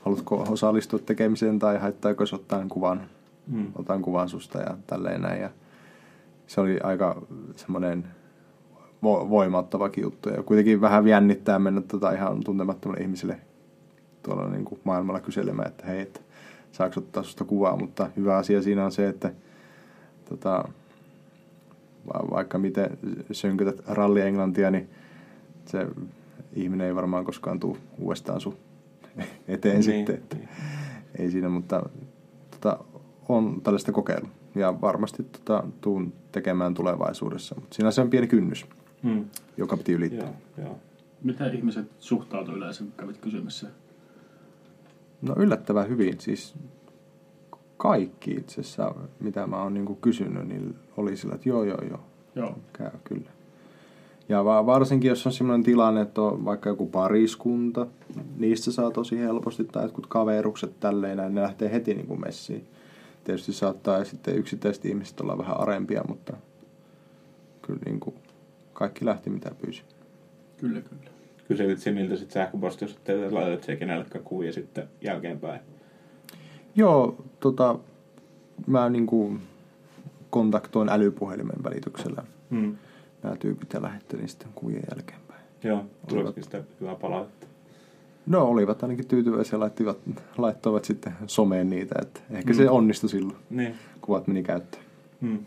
[0.00, 3.02] haluatko osallistua tekemiseen tai haittaako jos ottaen kuvan,
[3.46, 3.66] mm.
[3.74, 5.42] otan kuvan susta ja tälleen näin.
[5.42, 5.50] Ja
[6.46, 7.22] se oli aika
[7.56, 8.04] semmoinen
[9.04, 10.28] vo- voimauttavakin juttu.
[10.28, 13.40] Ja kuitenkin vähän jännittää mennä tota ihan tuntemattomalle ihmisille
[14.22, 16.20] tuolla niin kuin maailmalla kyselemään, että hei, että
[16.72, 19.32] saako ottaa susta kuvaa, mutta hyvä asia siinä on se, että
[20.28, 20.68] tota,
[22.30, 22.98] vaikka miten
[23.32, 24.90] sönkytät ralli englantia, niin
[25.68, 25.86] se
[26.52, 28.56] ihminen ei varmaan koskaan tule uudestaan sun
[29.48, 30.14] eteen niin, sitten.
[30.14, 30.48] Että niin.
[31.18, 31.82] Ei siinä, mutta
[32.50, 32.84] tota,
[33.28, 37.54] on tällaista kokeilu ja varmasti tota, tuun tekemään tulevaisuudessa.
[37.54, 38.66] Mutta siinä se on pieni kynnys,
[39.02, 39.24] hmm.
[39.56, 40.32] joka piti ylittää.
[40.58, 40.78] Joo, joo.
[41.22, 43.68] Miten ihmiset suhtautuivat yleensä, kun kävit kysymässä?
[45.22, 46.20] No yllättävän hyvin.
[46.20, 46.54] Siis
[47.76, 52.00] kaikki itse asiassa, mitä mä oon niinku kysynyt, niin oli sillä, että joo, joo, joo.
[52.34, 52.58] Joo.
[52.72, 53.30] Käy kyllä.
[54.28, 57.86] Ja varsinkin, jos on sellainen tilanne, että on vaikka joku pariskunta,
[58.36, 62.66] niistä saa tosi helposti, tai jotkut kaverukset tälleen, näin, ne lähtee heti niin kuin messiin.
[63.24, 66.36] Tietysti saattaa sitten yksittäiset ihmiset olla vähän arempia, mutta
[67.62, 68.16] kyllä niin kuin
[68.72, 69.82] kaikki lähti mitä pyysi.
[70.56, 71.10] Kyllä, kyllä.
[71.48, 75.60] Kyselit Similtä sitten sähköposti, jos teille laitat se kenellekään kuvia sitten jälkeenpäin.
[76.74, 77.78] Joo, tota,
[78.66, 79.40] mä niin kuin
[80.30, 82.76] kontaktoin älypuhelimen välityksellä hmm.
[83.22, 85.40] Nämä tyypit ja lähettelin sitten kuvien jälkeenpäin.
[85.64, 87.46] Joo, tuliko sitä hyvää palautetta?
[88.26, 89.98] No olivat ainakin tyytyväisiä, laittivat,
[90.38, 92.62] laittoivat sitten someen niitä, että ehkä hmm.
[92.62, 93.36] se onnistui silloin.
[93.50, 93.74] Niin.
[94.00, 94.84] Kuvat meni käyttöön.
[95.20, 95.38] Hmm.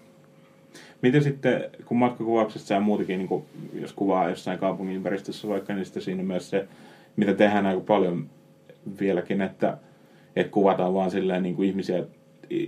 [1.01, 5.86] Miten sitten, kun matkakuvauksessa ja muutenkin, niin kuin, jos kuvaa jossain kaupungin ympäristössä vaikka, niin
[5.86, 6.67] sitten siinä myös se,
[7.15, 8.29] mitä tehdään aika paljon
[8.99, 9.77] vieläkin, että,
[10.36, 12.05] että kuvataan vaan silleen niin kuin ihmisiä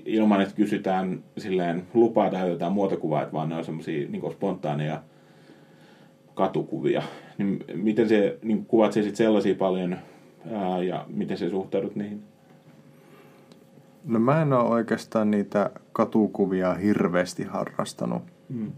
[0.05, 5.01] ilman, että kysytään silleen lupaa tai jotain muotokuvaa, että vaan ne on semmoisia niin spontaaneja
[6.35, 7.03] katukuvia.
[7.37, 9.97] Niin miten se, niin kuvat se sitten sellaisia paljon
[10.51, 12.23] ää, ja miten se suhtaudut niihin?
[14.05, 18.21] No mä en ole oikeastaan niitä katukuvia hirveästi harrastanut.
[18.49, 18.71] Mm.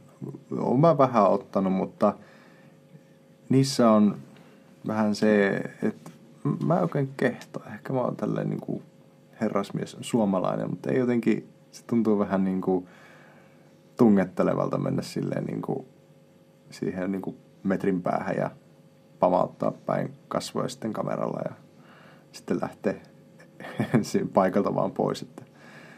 [0.58, 2.13] Olen mä vähän ottanut, mutta
[3.50, 4.18] niissä on
[4.88, 6.12] vähän se, että
[6.65, 7.62] mä oikein kehto.
[7.74, 8.84] Ehkä mä oon tälleen niin kuin
[9.41, 12.88] herrasmies suomalainen, mutta ei jotenkin, se tuntuu vähän niin kuin
[13.98, 15.86] tungettelevalta mennä silleen niin kuin
[16.69, 18.52] siihen niin kuin metrin päähän ja
[19.19, 21.56] pamauttaa päin kasvoja sitten kameralla ja
[22.32, 23.02] sitten lähtee
[24.34, 25.21] paikalta vaan pois.
[25.21, 25.43] Että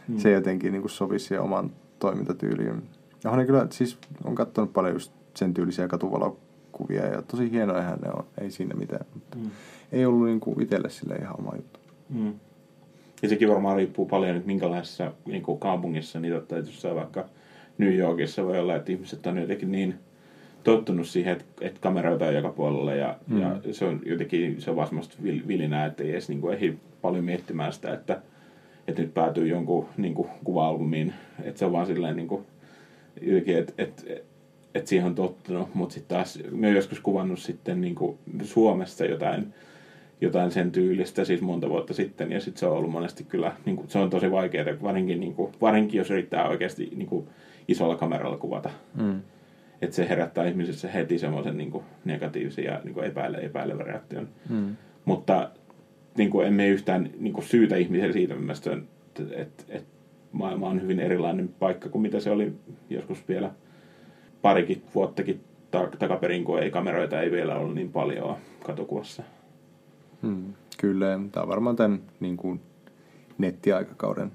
[0.08, 0.18] hmm.
[0.18, 2.90] Se jotenkin niin kuin sopisi siihen oman toimintatyyliin.
[3.24, 8.10] Ja on kyllä, siis on katsonut paljon just sen tyylisiä katuvalokuvia ja tosi hienoja ne
[8.14, 9.06] on, ei siinä mitään.
[9.14, 9.52] Mutta hmm.
[9.92, 11.80] Ei ollut niin kuin itselle sille ihan oma juttu.
[12.14, 12.34] Hmm.
[13.22, 16.60] Ja sekin varmaan riippuu paljon, että minkälaisessa niin kuin kaupungissa niitä ottaa.
[16.60, 17.26] Että vaikka
[17.78, 19.96] New Yorkissa voi olla, että ihmiset on jotenkin niin
[20.64, 23.42] tottunut siihen, että, että kameroita on joka puolella ja, mm.
[23.42, 26.78] ja se on jotenkin se on vaan semmoista vilinää, että ei edes niin kuin, ehdi
[27.02, 28.22] paljon miettimään sitä, että,
[28.88, 31.14] että nyt päätyy jonkun niin kuin, kuva-albumiin.
[31.44, 32.46] Että se on vaan silleen niin kuin,
[33.22, 34.04] jotenkin, että, että,
[34.76, 39.54] että siihen on tottunut, mutta sitten taas me joskus kuvannut sitten niin kuin Suomessa jotain
[40.22, 43.76] jotain sen tyylistä siis monta vuotta sitten, ja sitten se on ollut monesti kyllä, niin
[43.76, 47.28] kuin, se on tosi vaikeaa, varsinkin, niin kuin, varsinkin jos yrittää oikeasti niin kuin,
[47.68, 48.70] isolla kameralla kuvata.
[49.02, 49.22] Mm.
[49.82, 54.28] Että se herättää ihmisissä heti semmoisen niin negatiivisen ja niin kuin epäile, epäilevän reaktion.
[54.50, 54.76] Mm.
[55.06, 55.50] Mutta
[56.18, 58.72] niin kuin, emme yhtään niin kuin, syytä ihmisiä siitä, että,
[59.36, 59.98] että, että
[60.32, 62.54] maailma on hyvin erilainen paikka kuin mitä se oli
[62.90, 63.52] joskus vielä
[64.42, 65.42] parikin vuottakin
[66.00, 69.24] takaperin, kun ei kameroita ei vielä ollut niin paljon katukuvassa.
[70.22, 72.62] Hmm, kyllä, tämä on varmaan tämän niin kuin
[73.38, 74.32] nettiaikakauden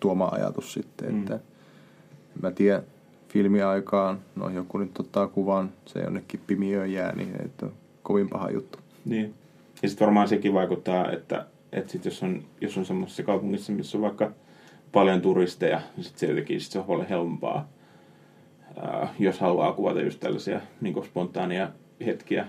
[0.00, 1.20] tuoma ajatus sitten, hmm.
[1.20, 1.40] että
[2.42, 2.82] mä tiedän
[3.28, 7.72] filmiaikaan, no joku nyt ottaa kuvan, se jonnekin pimiöön jää, niin että on
[8.02, 8.78] kovin paha juttu.
[9.04, 9.34] Niin.
[9.82, 13.98] Ja sitten varmaan sekin vaikuttaa, että, että sit jos on, jos on semmoisessa kaupungissa, missä
[13.98, 14.30] on vaikka
[14.92, 17.68] paljon turisteja, niin sitten se jotenkin sit se on paljon helpompaa
[18.82, 21.68] ää, jos haluaa kuvata just tällaisia niin spontaania
[22.06, 22.46] hetkiä.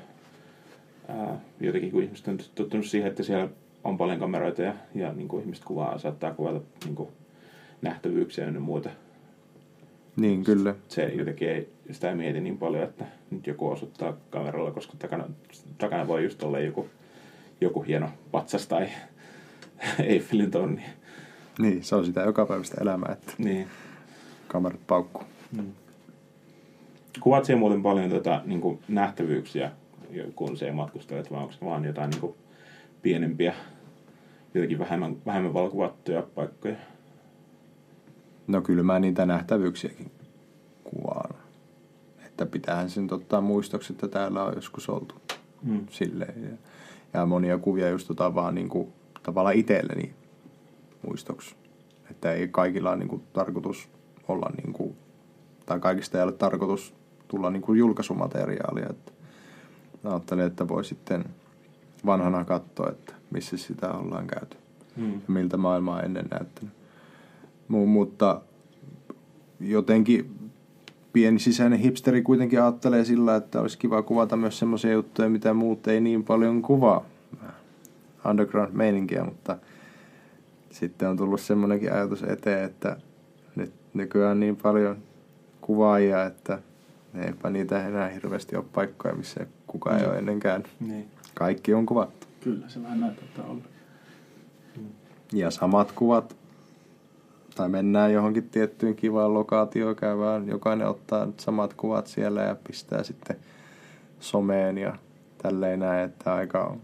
[1.08, 3.50] Ää, jotenkin kun ihmiset on tottunut siihen, että siellä
[3.84, 7.10] on paljon kameroita ja, ja niin kuin ihmiset kuvaa, saattaa kuvata niin kuin
[7.82, 8.90] nähtävyyksiä ja muuta.
[10.16, 10.76] Niin, kyllä.
[10.88, 15.26] Se jotenkin ei, sitä ei mieti niin paljon, että nyt joku osoittaa kameralla, koska takana,
[15.78, 16.88] takana voi just olla joku,
[17.62, 18.88] joku hieno patsas tai
[20.04, 20.82] Eiffelin torni.
[21.60, 23.68] Niin, se on sitä jokapäiväistä elämää, että Niin.
[24.48, 25.24] kamerat paukkuu.
[27.20, 29.72] Kuvaat siellä muuten paljon tota, niin nähtävyyksiä,
[30.36, 32.36] kun se matkustelet, vai onko vaan jotain niin kuin
[33.02, 33.54] pienempiä,
[34.54, 36.76] jotenkin vähemmän, vähemmän valokuvattuja paikkoja?
[38.48, 40.12] No kyllä mä niitä nähtävyyksiäkin
[40.84, 41.36] kuvaan.
[42.26, 45.16] Että pitäähän sen ottaa muistoksi, että täällä on joskus oltu
[45.62, 45.86] Mm.
[45.90, 46.44] silleen.
[46.44, 46.58] Ja,
[47.20, 50.14] ja monia kuvia just tota vaan niinku, tavallaan itselleni
[51.08, 51.56] muistoksi.
[52.12, 53.90] Että ei kaikilla ole niinku tarkoitus
[54.28, 54.96] olla niinku,
[55.66, 56.94] tai kaikista ei ole tarkoitus
[57.28, 58.88] tulla niinku julkaisumateriaalia.
[58.90, 59.12] Että
[60.08, 61.26] ajattelin, että voi sitten
[62.06, 64.58] vanhana katsoa, että missä sitä ollaan käyty
[64.96, 65.14] Mm.
[65.14, 66.74] ja miltä maailma on ennen näyttänyt.
[67.72, 68.42] Mu- mutta
[69.60, 70.50] jotenkin
[71.14, 75.88] pieni sisäinen hipsteri kuitenkin ajattelee sillä, että olisi kiva kuvata myös semmoisia juttuja, mitä muut
[75.88, 77.06] ei niin paljon kuvaa.
[78.30, 79.58] Underground-meininkiä, mutta
[80.70, 82.98] sitten on tullut semmoinenkin ajatus eteen, että
[83.56, 84.98] nyt nykyään on niin paljon
[85.62, 86.60] kuvaajia, että
[87.24, 90.68] eipä niitä enää hirveästi ole paikkoja, missä kukaan ei ole ennen käynyt.
[90.80, 91.08] Niin.
[91.34, 92.28] Kaikki on kuvattu.
[92.44, 93.64] Kyllä, se vähän näyttää olla.
[95.34, 96.36] Ja samat kuvat,
[97.56, 103.36] tai mennään johonkin tiettyyn kivaan lokaatioon, käydään, jokainen ottaa samat kuvat siellä ja pistää sitten
[104.20, 104.98] someen ja
[105.38, 106.76] tälleen näin, että aika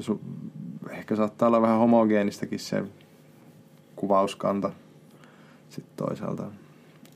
[0.00, 0.20] su,
[0.90, 2.84] ehkä saattaa olla vähän homogeenistakin se
[3.96, 4.72] kuvauskanta
[5.68, 6.44] sitten toisaalta.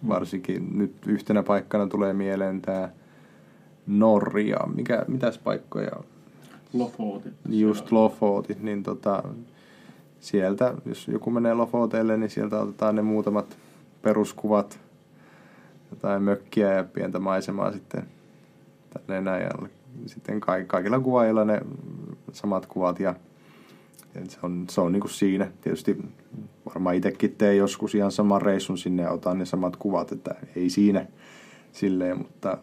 [0.08, 2.88] Varsinkin nyt yhtenä paikkana tulee mieleen tämä
[3.86, 4.58] Norja.
[4.74, 6.04] Mikä, mitäs paikkoja on?
[6.72, 7.32] Lofotit.
[7.48, 9.22] just Lofotit, niin tota,
[10.20, 13.56] sieltä, jos joku menee Lofotelle, niin sieltä otetaan ne muutamat
[14.02, 14.78] peruskuvat,
[15.90, 18.06] jotain mökkiä ja pientä maisemaa sitten
[18.90, 19.48] tälleen näin.
[20.06, 21.60] Sitten ka- kaikilla kuvaajilla ne
[22.32, 23.14] samat kuvat ja
[24.16, 25.50] ja se on, se on niinku siinä.
[25.60, 25.96] Tietysti
[26.66, 30.70] varmaan itsekin teen joskus ihan saman reissun sinne ja otan ne samat kuvat, että ei
[30.70, 31.06] siinä
[31.72, 32.58] silleen, mutta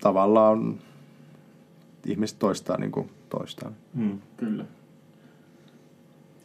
[0.00, 0.78] tavallaan
[2.06, 3.76] ihmiset toistaa niin kuin toistaan.
[3.94, 4.18] Mm.
[4.36, 4.64] Kyllä.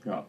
[0.05, 0.25] Ja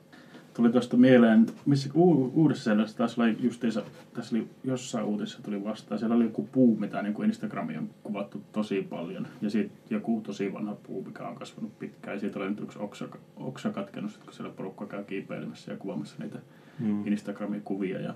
[0.56, 3.82] tuli tuosta mieleen, missä u- uudessa sellaisessa taas oli justiinsa,
[4.14, 7.90] tässä oli jossain uutisessa tuli vastaan, siellä oli joku puu, mitä niin kuin Instagramiin on
[8.02, 9.26] kuvattu tosi paljon.
[9.42, 12.16] Ja sitten joku tosi vanha puu, mikä on kasvanut pitkään.
[12.16, 15.78] Ja siitä oli nyt yksi oksa, oksa katkenut, sit kun siellä porukka käy kiipeilemässä ja
[15.78, 16.38] kuvaamassa niitä
[16.78, 17.06] Mm.
[17.06, 18.00] Instagramin kuvia.
[18.00, 18.14] Ja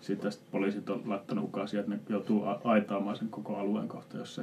[0.00, 4.16] sitten tästä poliisit on laittanut ukasia, että ne joutuu a- aitaamaan sen koko alueen kohta,
[4.18, 4.42] jos se,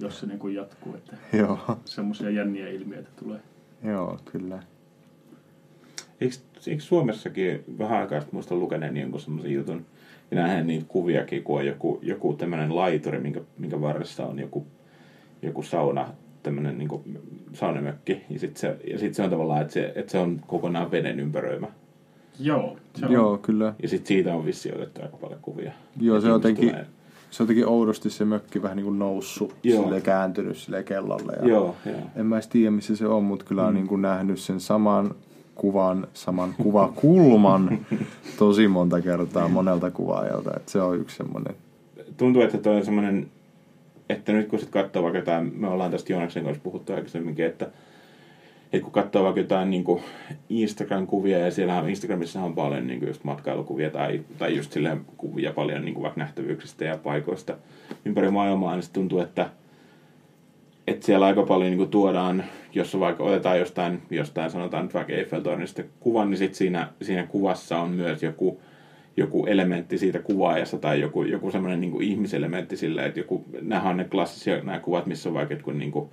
[0.00, 0.94] jos se niin kuin jatkuu.
[0.94, 3.40] Että Joo, semmoisia jänniä ilmiöitä tulee.
[3.84, 4.62] joo, kyllä.
[6.20, 6.34] Eikö,
[6.66, 9.86] eikö Suomessakin vähän aikaa sitten muista lukeneeni jonkun semmoisen jutun,
[10.30, 14.66] ja nähdään niitä kuviakin, kun on joku, joku tämmöinen laituri, minkä, minkä varressa on joku,
[15.42, 16.08] joku sauna,
[16.42, 17.20] tämmöinen niin
[17.52, 20.90] saunamökki, ja sitten se, ja sit se on tavallaan, että se, että se on kokonaan
[20.90, 21.66] veden ympäröimä.
[22.40, 23.12] Joo, se on.
[23.12, 23.74] Joo, kyllä.
[23.82, 25.72] Ja sitten siitä on vissiin otettu aika paljon kuvia.
[26.00, 26.86] Joo, se on jotenkin, tulee-
[27.30, 29.82] se on jotenkin oudosti se mökki vähän niin kuin noussut, Joo.
[29.82, 31.32] silleen kääntynyt sille kellolle.
[31.42, 31.94] Ja Joo, joo.
[32.16, 33.74] En mä edes tiedä, missä se on, mutta kyllä on Mm.
[33.74, 35.14] niin kuin nähnyt sen saman
[35.56, 37.86] kuvan, saman kuvakulman
[38.38, 40.50] tosi monta kertaa monelta kuvaajalta.
[40.56, 41.54] Et se on yksi semmoinen.
[42.16, 43.30] tuntuu, että toi on semmoinen,
[44.08, 47.70] että nyt kun sit katsoo vaikka jotain, me ollaan tästä Joonaksen kanssa puhuttu aikaisemminkin, että,
[48.72, 49.84] että kun katsoo vaikka jotain niin
[50.50, 55.84] Instagram-kuvia, ja siellä Instagramissa on paljon niin just matkailukuvia tai, tai just silleen kuvia paljon
[55.84, 57.56] niin vaikka nähtävyyksistä ja paikoista
[58.04, 59.50] ympäri maailmaa, niin tuntuu, että,
[60.86, 62.44] että siellä aika paljon niin tuodaan,
[62.74, 67.78] jos vaikka otetaan jostain, jostain sanotaan nyt vaikka Eiffeltornista kuvan, niin sit siinä, siinä kuvassa
[67.78, 68.60] on myös joku,
[69.16, 73.96] joku elementti siitä kuvaajasta tai joku, joku semmoinen niin ihmiselementti sillä, että joku, nämä on
[73.96, 76.10] ne klassisia nämä kuvat, missä on vaikka jotkut niin kuin,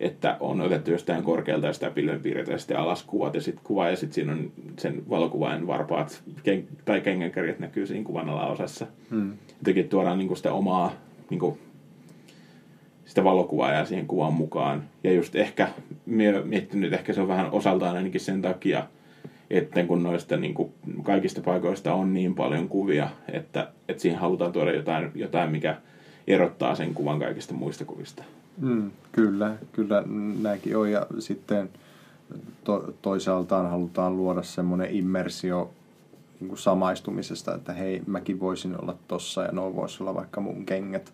[0.00, 3.90] että on otettu jostain korkealta ja sitä pilvenpiirrettä ja sitten alas kuvat ja sitten kuva
[3.90, 8.86] ja sitten siinä on sen valokuvaajan varpaat ken, tai kengänkärjet näkyy siinä kuvan alaosassa.
[9.10, 9.32] Hmm.
[9.58, 10.92] Jotenkin tuodaan niin kuin sitä omaa
[11.30, 11.58] niin kuin,
[13.08, 14.82] sitä valokuvaajaa siihen kuvan mukaan.
[15.04, 15.68] Ja just ehkä,
[16.06, 18.86] mie- miettinyt, ehkä se on vähän osaltaan ainakin sen takia,
[19.50, 24.52] että kun noista niin kuin, kaikista paikoista on niin paljon kuvia, että, että siihen halutaan
[24.52, 25.76] tuoda jotain, jotain, mikä
[26.26, 28.24] erottaa sen kuvan kaikista muista kuvista.
[28.60, 30.02] Mm, kyllä, kyllä
[30.42, 30.90] nämäkin on.
[30.90, 31.70] Ja sitten
[32.64, 35.70] to, toisaaltaan halutaan luoda semmoinen immersio
[36.40, 40.66] niin kuin samaistumisesta, että hei, mäkin voisin olla tossa ja nuo voisi olla vaikka mun
[40.66, 41.12] kengät.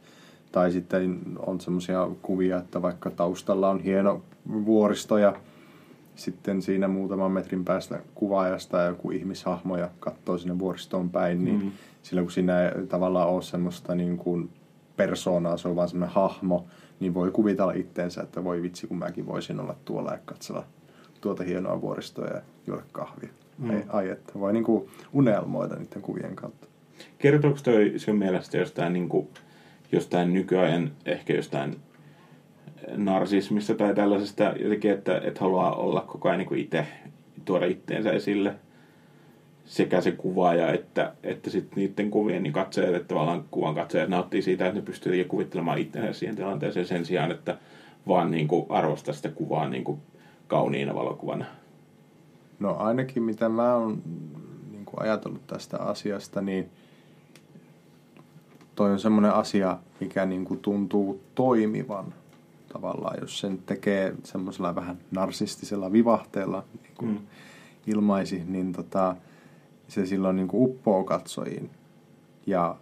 [0.54, 5.34] Tai sitten on semmoisia kuvia, että vaikka taustalla on hieno vuoristo ja
[6.14, 11.56] sitten siinä muutaman metrin päästä kuvaajasta ja joku ihmishahmo ja katsoo sinne vuoristoon päin, niin
[11.56, 11.72] mm-hmm.
[12.02, 14.50] silloin kun siinä ei tavallaan ole semmoista niin kuin
[14.96, 16.66] persoonaa, se on vaan semmoinen hahmo,
[17.00, 20.64] niin voi kuvitella itteensä, että voi vitsi, kun mäkin voisin olla tuolla ja katsella
[21.20, 23.30] tuota hienoa vuoristoa ja juoda kahvia.
[23.58, 23.70] Mm.
[23.70, 26.68] Ei, ai, että voi niin kuin unelmoida niiden kuvien kautta.
[27.18, 29.28] Kertooko toi sinun mielestä jostain, niin kuin,
[29.94, 31.76] jostain nykyajan, ehkä jostain
[32.96, 36.86] narsismista tai tällaisesta jotenkin, että, että haluaa olla koko ajan niin itse,
[37.44, 38.54] tuoda itteensä esille
[39.64, 44.42] sekä se kuvaaja että, että sitten niiden kuvien niin katsojat, että tavallaan kuvan katsojat nauttii
[44.42, 47.58] siitä, että ne pystyy kuvittelemaan itsensä siihen tilanteeseen sen sijaan, että
[48.08, 50.00] vaan niin kuin arvostaa sitä kuvaa niin kuin
[50.46, 51.44] kauniina valokuvana.
[52.58, 54.02] No ainakin mitä mä oon
[54.70, 56.70] niin ajatellut tästä asiasta, niin
[58.74, 62.14] toi on semmoinen asia, mikä niin kuin tuntuu toimivan
[62.72, 67.26] tavallaan, jos sen tekee semmoisella vähän narsistisella vivahteella, niin kuin mm.
[67.86, 69.16] ilmaisi, niin tota,
[69.88, 71.70] se silloin niin kuin uppoo katsojiin.
[72.46, 72.76] Ja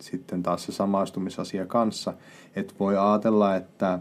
[0.00, 2.14] sitten taas se samaistumisasia kanssa,
[2.56, 3.98] että voi ajatella, että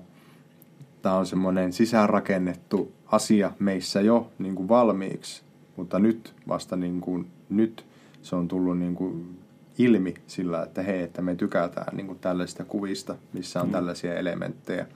[1.02, 5.44] tämä on semmoinen sisäänrakennettu asia meissä jo niin kuin valmiiksi,
[5.76, 7.86] mutta nyt vasta niin kuin, nyt
[8.22, 9.40] se on tullut niin kuin
[9.78, 13.72] ilmi sillä, että hei, että me tykätään niin kuin tällaisista kuvista, missä on mm.
[13.72, 14.88] tällaisia elementtejä.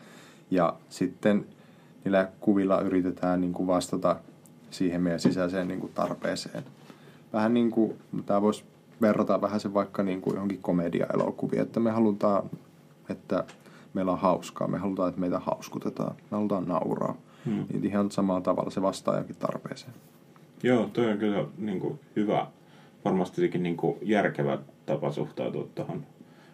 [0.51, 1.45] Ja sitten
[2.03, 4.15] niillä kuvilla yritetään niin kuin vastata
[4.71, 6.63] siihen meidän sisäiseen niin kuin tarpeeseen.
[7.33, 7.93] Vähän niin kuin,
[8.25, 8.63] tämä voisi
[9.01, 12.49] verrata vähän se vaikka niin kuin johonkin komedia-elokuviin, että me halutaan,
[13.09, 13.43] että
[13.93, 17.15] meillä on hauskaa, me halutaan, että meitä hauskutetaan, me halutaan nauraa.
[17.45, 17.65] Hmm.
[17.73, 19.93] Niin ihan samalla tavalla se vastaa johonkin tarpeeseen.
[20.63, 22.47] Joo, toi on kyllä niin kuin, hyvä,
[23.05, 26.05] varmasti niin kuin, järkevä tapa suhtautua tuohon.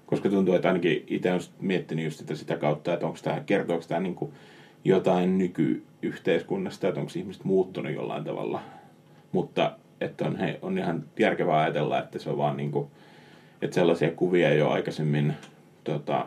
[0.06, 3.86] Koska tuntuu, että ainakin itse olen miettinyt just sitä, sitä kautta, että onko tämä, kertooko
[3.88, 4.32] tämä niin kuin,
[4.84, 8.62] jotain nykyyhteiskunnasta, että onko ihmiset muuttunut jollain tavalla.
[9.32, 12.88] Mutta että on, he, on ihan järkevää ajatella, että se on vaan niin kuin,
[13.62, 15.34] että sellaisia kuvia ei ole aikaisemmin
[15.84, 16.26] tota,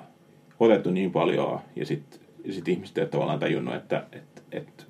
[0.61, 4.87] otettu niin paljon ja sitten sit ihmiset eivät tavallaan tajunnut, että et, et,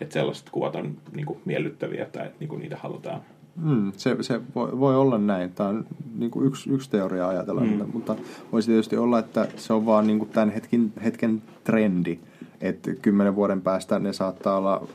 [0.00, 3.20] et sellaiset kuvat on niin kuin, miellyttäviä tai että niin kuin, niitä halutaan.
[3.62, 5.52] Mm, se se voi, voi olla näin.
[5.52, 5.86] Tämä on
[6.18, 7.86] niin kuin yksi, yksi teoria ajatella, mm.
[7.92, 8.16] mutta
[8.52, 12.18] voisi tietysti olla, että se on vaan niin kuin tämän hetken, hetken trendi.
[12.60, 14.88] Että kymmenen vuoden päästä ne saattaa olla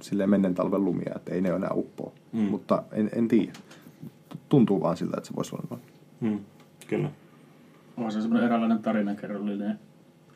[0.00, 2.12] sille menneen talven lumia, että ei ne enää uppoa.
[2.32, 2.40] Mm.
[2.40, 3.52] Mutta en, en tiedä.
[4.48, 5.82] Tuntuu vaan siltä, että se voisi olla noin.
[6.20, 6.44] Mm.
[6.88, 7.10] Kyllä.
[7.96, 9.78] On se semmoinen eräänlainen tarinankerrollinen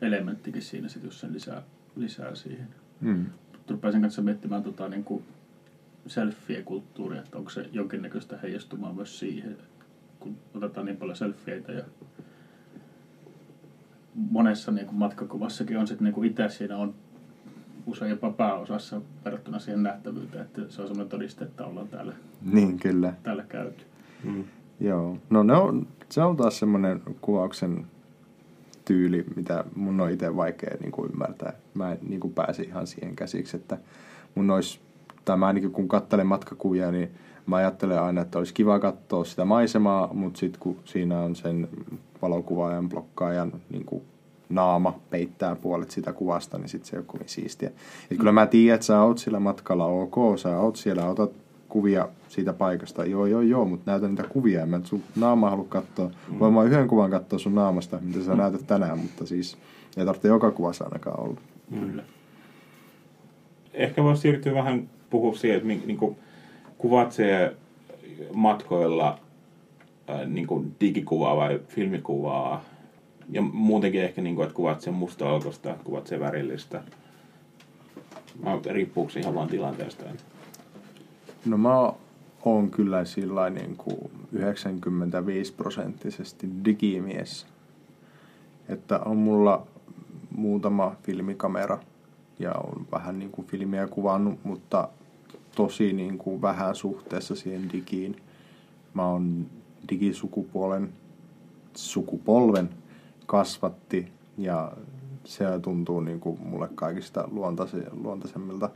[0.01, 1.61] elementtikin siinä, sit, jos sen lisää,
[1.95, 2.67] lisää siihen.
[3.01, 3.25] Mm.
[3.69, 5.23] Rupesin kanssa miettimään tota, niin kuin
[6.07, 9.57] selfie-kulttuuria, että onko se jonkinnäköistä heijastumaa myös siihen,
[10.19, 11.83] kun otetaan niin paljon selfieitä ja
[14.15, 16.93] monessa niin kuin matkakuvassakin on sitten niin itse siinä on
[17.85, 22.13] usein jopa pääosassa verrattuna siihen nähtävyyteen, että se on semmoinen todiste, että ollaan täällä,
[22.51, 23.13] niin, kyllä.
[23.23, 23.83] täällä käyty.
[24.23, 24.43] Mm.
[24.79, 27.85] Joo, no ne on, se on taas semmoinen kuvauksen
[28.85, 31.53] tyyli, mitä mun on itse vaikea niin kuin ymmärtää.
[31.73, 33.77] Mä en niin kuin pääse ihan siihen käsiksi, että
[34.35, 34.79] mun olisi,
[35.25, 37.11] tai mä ainakin kun katselen matkakuvia, niin
[37.45, 41.69] mä ajattelen aina, että olisi kiva katsoa sitä maisemaa, mutta sitten kun siinä on sen
[42.21, 44.03] valokuvaajan, blokkaajan niin kuin
[44.49, 47.71] naama peittää puolet sitä kuvasta, niin sitten se ei ole kovin siistiä.
[48.11, 51.31] Et kyllä mä tiedän, että sä oot sillä matkalla ok, sä oot siellä, otat
[51.69, 53.05] kuvia siitä paikasta.
[53.05, 54.65] Joo, joo, joo, mutta näytä niitä kuvia.
[54.65, 56.07] Mä sun naamaa halua katsoa.
[56.07, 56.39] Mm.
[56.39, 58.37] Voin mä yhden kuvan katsoa sun naamasta, mitä sä mm.
[58.37, 59.57] näytät tänään, mutta siis
[59.97, 61.41] ei tarvitse joka kuvassa ainakaan olla.
[61.69, 61.79] Mm.
[61.79, 62.03] Kyllä.
[63.73, 66.15] Ehkä voisi siirtyä vähän puhua siihen, että niin kuin
[66.77, 67.55] kuvat se
[68.33, 69.19] matkoilla
[70.09, 72.63] äh, niin kuin digikuvaa vai filmikuvaa
[73.29, 76.83] ja muutenkin ehkä, niin kuin, että kuvat sen musta-alkosta, kuvat sen värillistä.
[78.43, 80.05] Mä, riippuuko se ihan vaan tilanteesta?
[81.45, 81.91] No mä
[82.45, 87.45] oon kyllä sillä niin kuin 95 prosenttisesti digimies.
[88.69, 89.67] Että on mulla
[90.35, 91.79] muutama filmikamera
[92.39, 94.89] ja on vähän niin kuin filmiä kuvannut, mutta
[95.55, 98.15] tosi niin kuin vähän suhteessa siihen digiin.
[98.93, 99.45] Mä oon
[99.89, 100.93] digisukupuolen
[101.75, 102.69] sukupolven
[103.25, 104.71] kasvatti ja
[105.25, 107.29] se tuntuu niin kuin mulle kaikista
[108.03, 108.69] luontaisemmilta,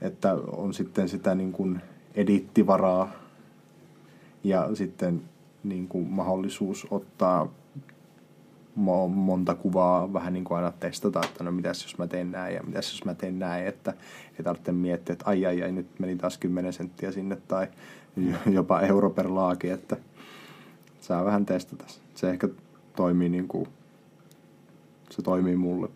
[0.00, 1.80] että on sitten sitä niin kuin
[2.14, 3.12] edittivaraa
[4.44, 5.22] ja sitten
[5.64, 7.48] niin kuin mahdollisuus ottaa
[8.74, 12.62] monta kuvaa vähän niin kuin aina testata, että no mitäs jos mä teen näin ja
[12.62, 13.94] mitäs jos mä teen näin, että
[14.38, 17.66] ei tarvitse miettiä, että ai ai ai nyt meni taas 10 senttiä sinne tai
[18.56, 19.96] jopa euro per laaki, että
[21.00, 21.84] saa vähän testata.
[22.14, 22.48] Se ehkä
[22.96, 23.68] toimii niin kuin,
[25.10, 25.88] se toimii mulle.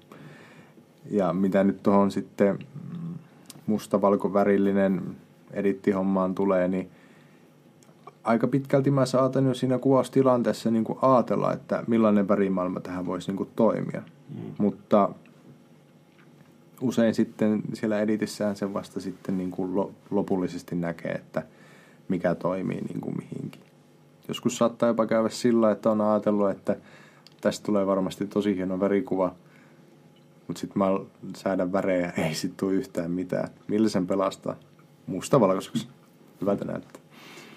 [1.11, 2.59] Ja mitä nyt tuohon sitten
[3.67, 5.17] mustavalkovärillinen
[5.51, 6.91] edittihommaan tulee, niin
[8.27, 13.31] aika pitkälti mä saatan jo siinä kuvaustilanteessa niin kuin ajatella, että millainen värimaailma tähän voisi
[13.31, 14.03] niin kuin toimia.
[14.35, 14.41] Mm.
[14.59, 15.09] Mutta
[16.81, 21.43] usein sitten siellä editissään se vasta sitten niin kuin lopullisesti näkee, että
[22.09, 23.61] mikä toimii niin kuin mihinkin.
[24.29, 26.77] Joskus saattaa jopa käydä sillä, että on ajatellut, että
[27.41, 29.35] tästä tulee varmasti tosi hieno värikuva,
[30.47, 30.87] mutta sitten mä
[31.37, 33.49] säädän värejä, ei sit tule yhtään mitään.
[33.69, 34.57] Millä sen pelastaa?
[35.07, 35.89] Mustavalkoiseksi.
[36.41, 37.06] Hyvältä näyttää.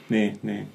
[0.10, 0.68] Niin, niin.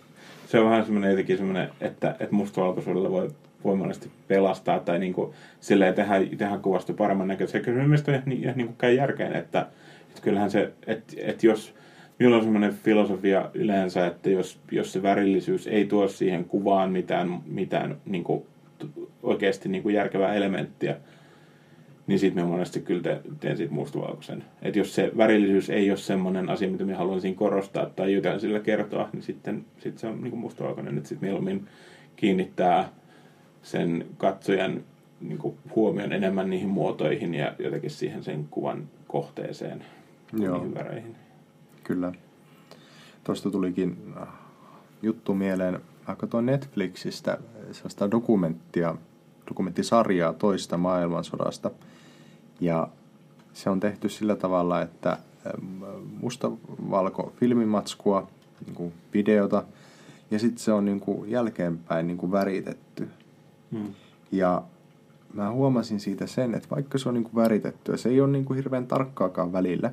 [0.47, 3.30] Se on vähän semmoinen jotenkin semmoinen, että, että mustavalkoisuudella voi,
[3.64, 7.62] voi monesti pelastaa tai niin kuin, silleen tehdä, tehdä kuvasta paremman näköisen.
[7.62, 9.66] Kyllä mielestäni niin, niin kuin käy järkeen, että,
[10.09, 11.74] että kyllähän se, että, että jos
[12.18, 17.41] Minulla on semmoinen filosofia yleensä, että jos, jos se värillisyys ei tuo siihen kuvaan mitään,
[17.47, 18.43] mitään niin kuin,
[19.22, 20.97] oikeasti niin kuin järkevää elementtiä,
[22.07, 24.45] niin sitten me monesti kyllä teen, teen siitä mustavalkoisen.
[24.63, 28.61] Että jos se värillisyys ei ole semmoinen asia, mitä me haluaisin korostaa tai jotain sillä
[28.61, 30.97] kertoa, niin sitten sit se on niin mustavalkoinen.
[30.97, 31.69] Että sitten mieluummin
[32.17, 32.89] kiinnittää
[33.63, 34.85] sen katsojan
[35.21, 39.85] niin kuin huomion enemmän niihin muotoihin ja jotenkin siihen sen kuvan kohteeseen,
[40.33, 40.55] Joo.
[40.59, 41.17] niihin väreihin.
[41.85, 42.13] Kyllä.
[43.25, 44.29] Tuosta tulikin äh,
[45.03, 45.81] juttu mieleen.
[46.09, 47.39] Mä katsoin Netflixistä
[47.73, 48.97] sellaista dokumenttia,
[49.49, 51.71] dokumenttisarjaa toista maailmansodasta.
[52.61, 52.89] Ja
[53.53, 55.11] se on tehty sillä tavalla, että
[55.47, 55.83] ähm,
[56.21, 58.29] musta-valko filmimatskua,
[58.67, 59.65] niin kuin videota,
[60.31, 63.09] ja sitten se on niin kuin jälkeenpäin niin kuin väritetty.
[63.73, 63.95] Hmm.
[64.33, 64.63] Ja
[65.35, 68.31] mä huomasin siitä sen, että vaikka se on niin kuin väritetty, ja se ei ole
[68.31, 69.91] niin kuin hirveän tarkkaakaan välillä,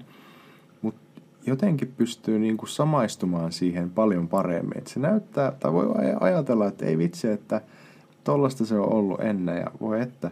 [1.46, 4.78] jotenkin pystyy niin kuin samaistumaan siihen paljon paremmin.
[4.78, 5.86] Et se näyttää, tai voi
[6.20, 7.62] ajatella, että ei vitsi, että
[8.24, 10.32] tollasta se on ollut ennen ja voi että.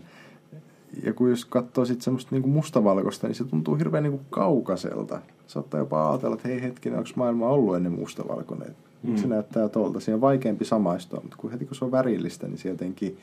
[1.03, 4.25] Ja kun jos katsoo sitten semmoista niin kuin mustavalkoista, niin se tuntuu hirveän niin kuin
[4.29, 5.21] kaukaiselta.
[5.47, 8.75] Saattaa jopa ajatella, että hei hetkinen, onko maailma ollut ennen mustavalkoinen.
[9.03, 9.15] Mm.
[9.15, 9.99] Se näyttää tuolta.
[9.99, 13.17] Siinä on vaikeampi samaistua, mutta kun heti kun se on värillistä, niin se jotenkin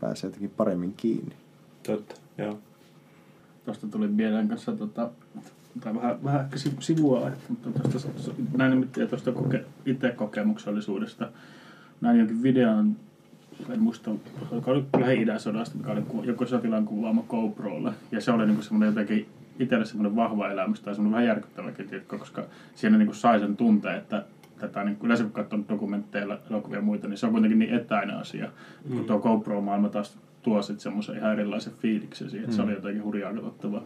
[0.00, 1.34] pääsee jotenkin paremmin kiinni.
[1.86, 2.58] Totta, joo.
[3.64, 5.10] Tuosta tuli mieleen kanssa tota,
[5.80, 8.08] tai vähän, vähän ehkä sivua, mutta tuosta,
[8.56, 11.28] näin nimittäin tuosta koke, itse kokemuksellisuudesta.
[12.00, 12.96] Näin jonkin videon,
[13.70, 14.10] en muista,
[14.52, 17.92] joka oli Lähi-idän-sodasta, mikä oli joku sotilaan kuvaama GoProlle.
[18.12, 19.26] Ja se oli niinku semmoinen jotenkin
[19.58, 22.42] itselle semmoinen vahva elämys tai semmoinen vähän järkyttäväkin, tietkö, koska
[22.74, 24.24] siinä niinku sai sen tunteen, että
[24.58, 28.16] tätä, niin yleensä kun katsoo dokumentteja, elokuvia ja muita, niin se on kuitenkin niin etäinen
[28.16, 28.48] asia.
[28.84, 28.96] Mm.
[28.96, 32.56] Kun tuo GoPro-maailma taas tuo sitten semmoisen ihan erilaisen fiiliksen siihen, että mm.
[32.56, 33.82] se oli jotenkin hurjaa katsottavaa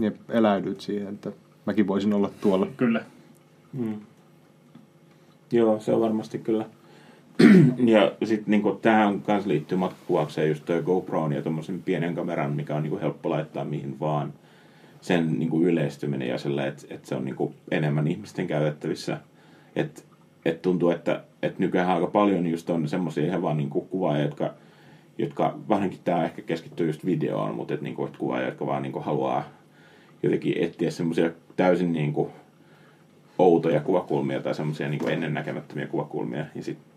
[0.00, 1.32] ja eläydyt siihen, että
[1.66, 2.66] mäkin voisin olla tuolla.
[2.76, 3.04] Kyllä.
[3.72, 4.00] Mm.
[5.52, 6.64] Joo, se on varmasti kyllä.
[7.94, 12.76] ja sitten niinku, tähän kanssa liittyy matkakuvaukseen just tuo GoPro ja tuommoisen pienen kameran, mikä
[12.76, 14.32] on niinku, helppo laittaa mihin vaan.
[15.00, 19.18] Sen niinku, yleistyminen ja sillä, että et se on niinku, enemmän ihmisten käytettävissä.
[19.76, 20.02] Että
[20.44, 24.54] et tuntuu, että et nykyään aika paljon just on semmoisia ihan vaan niinku, kuvaajia, jotka,
[25.18, 29.00] jotka vähänkin tämä ehkä keskittyy just videoon, mutta et, niinku, et kuvaajia, jotka vaan niinku,
[29.00, 29.44] haluaa
[30.22, 32.30] jotenkin etsiä semmoisia täysin niin kuin
[33.38, 36.89] outoja kuvakulmia tai semmoisia niin ennennäkemättömiä kuvakulmia ja sitten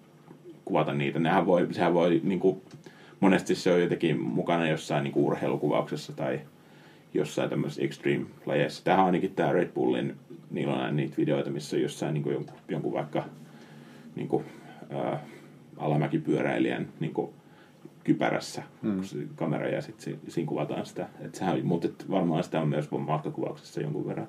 [0.66, 1.20] kuvata niitä.
[1.20, 2.62] Nehän voi, sehän voi niin kuin,
[3.20, 6.40] monesti se on jotenkin mukana jossain niin kuin urheilukuvauksessa tai
[7.14, 8.84] jossain tämmöisessä extreme-lajeissa.
[8.84, 10.16] Tähän ainakin tämä Red Bullin,
[10.52, 13.24] niillä on niitä videoita, missä jossain niin kuin jonkun, jonkun vaikka
[14.16, 14.44] niin kuin,
[14.90, 15.20] ää,
[15.78, 17.30] alamäkipyöräilijän niin kuin,
[18.04, 19.02] kypärässä mm.
[19.36, 21.08] kamera ja sitten siinä kuvataan sitä.
[21.22, 24.28] Et sehän, mutta varmaan sitä on myös matkakuvauksessa jonkun verran.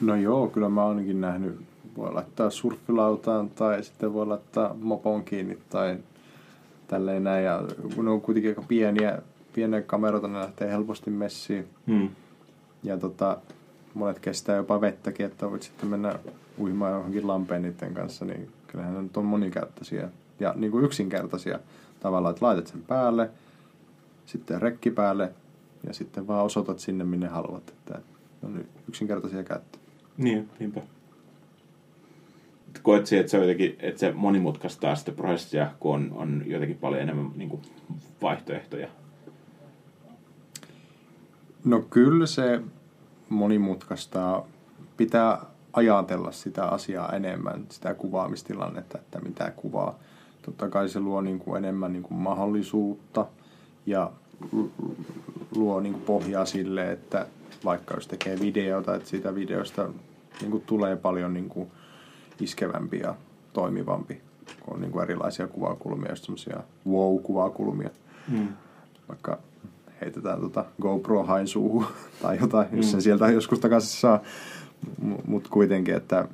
[0.00, 1.60] No joo, kyllä mä oon ainakin nähnyt.
[1.96, 5.96] Voi laittaa surffilautaan tai sitten voi laittaa mopon kiinni tai
[6.88, 7.44] tälleen näin.
[7.44, 7.62] Ja
[7.94, 9.22] kun ne on kuitenkin aika pieniä,
[9.52, 11.68] pieniä kameroita, ne lähtee helposti messiin.
[11.86, 12.08] Mm.
[12.82, 13.38] Ja tota,
[13.94, 16.18] monet kestää jopa vettäkin, että voit sitten mennä
[16.58, 20.08] uimaan johonkin lampeen niiden kanssa, niin kyllähän ne on monikäyttöisiä
[20.40, 21.58] ja niin kuin yksinkertaisia
[22.00, 23.30] tavallaan, että laitat sen päälle,
[24.26, 25.32] sitten rekki päälle
[25.86, 27.68] ja sitten vaan osoitat sinne, minne haluat.
[27.68, 27.98] Että
[28.42, 29.84] on yksinkertaisia käyttöjä.
[30.16, 30.80] Niin, niinpä.
[32.88, 37.02] Koet että se, on jotenkin, että se monimutkaistaa sitä prosessia, kun on, on jotenkin paljon
[37.02, 37.62] enemmän niin kuin
[38.22, 38.88] vaihtoehtoja?
[41.64, 42.60] No kyllä se
[43.28, 44.46] monimutkaistaa.
[44.96, 45.38] Pitää
[45.72, 49.98] ajatella sitä asiaa enemmän, sitä kuvaamistilannetta, että mitä kuvaa
[50.42, 53.26] totta kai se luo niin kuin enemmän niin kuin mahdollisuutta
[53.86, 54.10] ja
[55.56, 57.26] luo niin kuin pohjaa sille, että
[57.64, 59.88] vaikka jos tekee videota, että siitä videosta
[60.40, 61.70] niin kuin tulee paljon niin kuin
[62.40, 63.14] iskevämpi ja
[63.52, 64.20] toimivampi,
[64.60, 67.90] kun on niin kuin erilaisia kuvakulmia, just semmoisia wow-kuvakulmia.
[68.30, 68.48] Hmm.
[69.08, 69.38] Vaikka
[70.00, 71.86] heitetään tota GoPro hain suuhun
[72.22, 73.02] tai jotain, jos sen mm.
[73.02, 74.20] sieltä joskus takaisin saa.
[75.26, 76.28] Mutta kuitenkin, että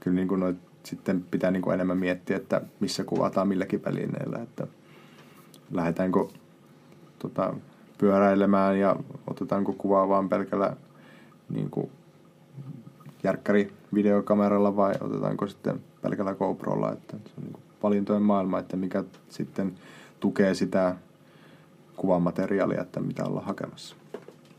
[0.00, 4.38] kyllä niin kuin noit sitten pitää niin kuin enemmän miettiä, että missä kuvataan milläkin välineellä,
[4.38, 4.66] että
[5.70, 6.26] lähdetäänkö
[7.18, 7.54] tota,
[7.98, 8.96] pyöräilemään ja
[9.26, 10.76] otetaanko kuvaa vaan pelkällä
[11.48, 11.90] niin kuin
[13.22, 19.04] järkkäri videokameralla vai otetaanko sitten pelkällä GoProlla, että se on niin valintojen maailma, että mikä
[19.28, 19.72] sitten
[20.20, 20.94] tukee sitä
[21.96, 23.96] kuvamateriaalia, että mitä ollaan hakemassa.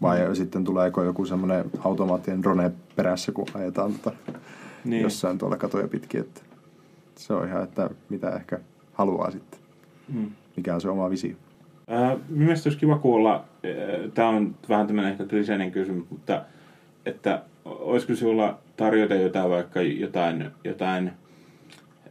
[0.01, 0.36] Vai mm.
[0.36, 4.15] sitten tuleeko joku semmoinen automaattinen drone perässä, kun ajetaan tota
[4.86, 5.03] niin.
[5.03, 6.21] jossain tuolla katoja pitkin.
[6.21, 6.41] Että
[7.15, 8.59] se on ihan, että mitä ehkä
[8.93, 9.59] haluaa sitten.
[10.13, 10.31] Mm.
[10.55, 11.36] Mikä on se oma visio.
[11.91, 13.45] Äh, mielestäni olisi kiva kuulla,
[14.13, 16.45] tämä on vähän tämmöinen ehkä kliseinen kysymys, mutta
[17.05, 21.11] että olisiko sinulla tarjota jotain vaikka jotain, jotain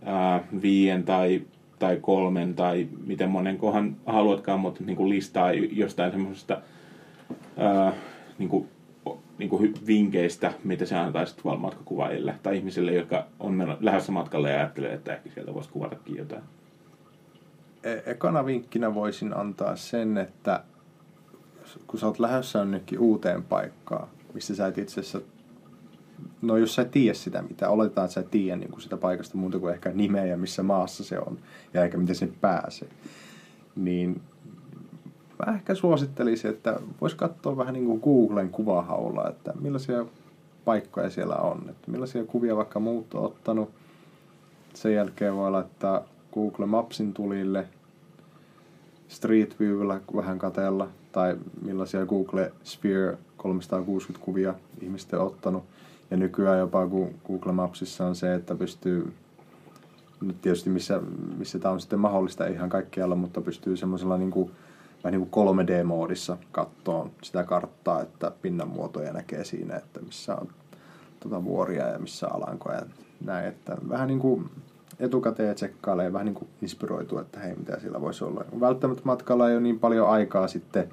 [0.08, 1.42] äh, viien tai,
[1.78, 6.62] tai kolmen tai miten monen kohan haluatkaan, mutta niin kuin listaa jostain semmoisesta
[8.38, 8.68] niin kuin,
[9.38, 14.92] niin kuin vinkkeistä, mitä sä antaisit matkakuvaajille tai ihmisille, jotka on lähdössä matkalle ja ajattelee,
[14.92, 16.42] että ehkä sieltä voisi kuvatakin jotain?
[17.82, 20.64] E- ekana vinkkinä voisin antaa sen, että
[21.86, 25.33] kun sä oot lähdössä jonnekin uuteen paikkaan, missä sä et itse asiassa
[26.46, 29.38] no jos sä et tiedä sitä, mitä oletetaan, että sä et tiedä niin sitä paikasta
[29.38, 31.38] muuta kuin ehkä nimeä ja missä maassa se on
[31.74, 32.88] ja eikä miten sen pääsee,
[33.76, 34.20] niin
[35.46, 40.06] mä ehkä suosittelisin, että voisi katsoa vähän niin kuin Googlen kuvahaulla, että millaisia
[40.64, 43.70] paikkoja siellä on, että millaisia kuvia vaikka muut on ottanut.
[44.74, 47.68] Sen jälkeen voi laittaa Google Mapsin tulille,
[49.08, 55.64] Street Viewllä vähän katella, tai millaisia Google Sphere 360 kuvia ihmiset on ottanut.
[56.14, 56.86] Ja nykyään jopa
[57.26, 59.12] Google Mapsissa on se, että pystyy,
[60.20, 61.00] nyt tietysti missä,
[61.38, 64.50] missä tämä on sitten mahdollista, ihan kaikkialla, mutta pystyy semmoisella niin kuin,
[65.04, 70.48] vähän niin kuin 3D-moodissa katsoa sitä karttaa, että pinnan muotoja näkee siinä, että missä on
[71.20, 72.86] tuota vuoria ja missä alankoja ja
[73.24, 73.46] näin.
[73.46, 74.50] Että vähän niin kuin
[74.98, 78.44] etukäteen tsekkailee vähän niin kuin inspiroituu, että hei, mitä siellä voisi olla.
[78.60, 80.88] Välttämättä matkalla ei ole niin paljon aikaa sitten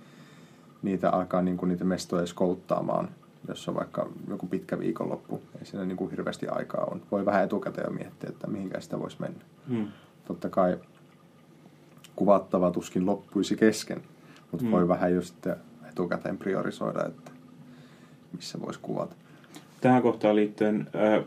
[0.81, 3.09] niitä alkaa niin kuin niitä mestoja skouttaamaan,
[3.47, 5.41] jos on vaikka joku pitkä viikonloppu.
[5.59, 7.01] Ei siinä niin kuin hirveästi aikaa on.
[7.11, 9.41] Voi vähän etukäteen jo miettiä, että mihinkä sitä voisi mennä.
[9.69, 9.87] Hmm.
[10.25, 10.77] Totta kai
[12.15, 14.01] kuvattava tuskin loppuisi kesken,
[14.51, 14.71] mutta hmm.
[14.71, 15.55] voi vähän jo sitten
[15.89, 17.31] etukäteen priorisoida, että
[18.33, 19.15] missä voisi kuvata.
[19.81, 21.25] Tähän kohtaan liittyen, äh,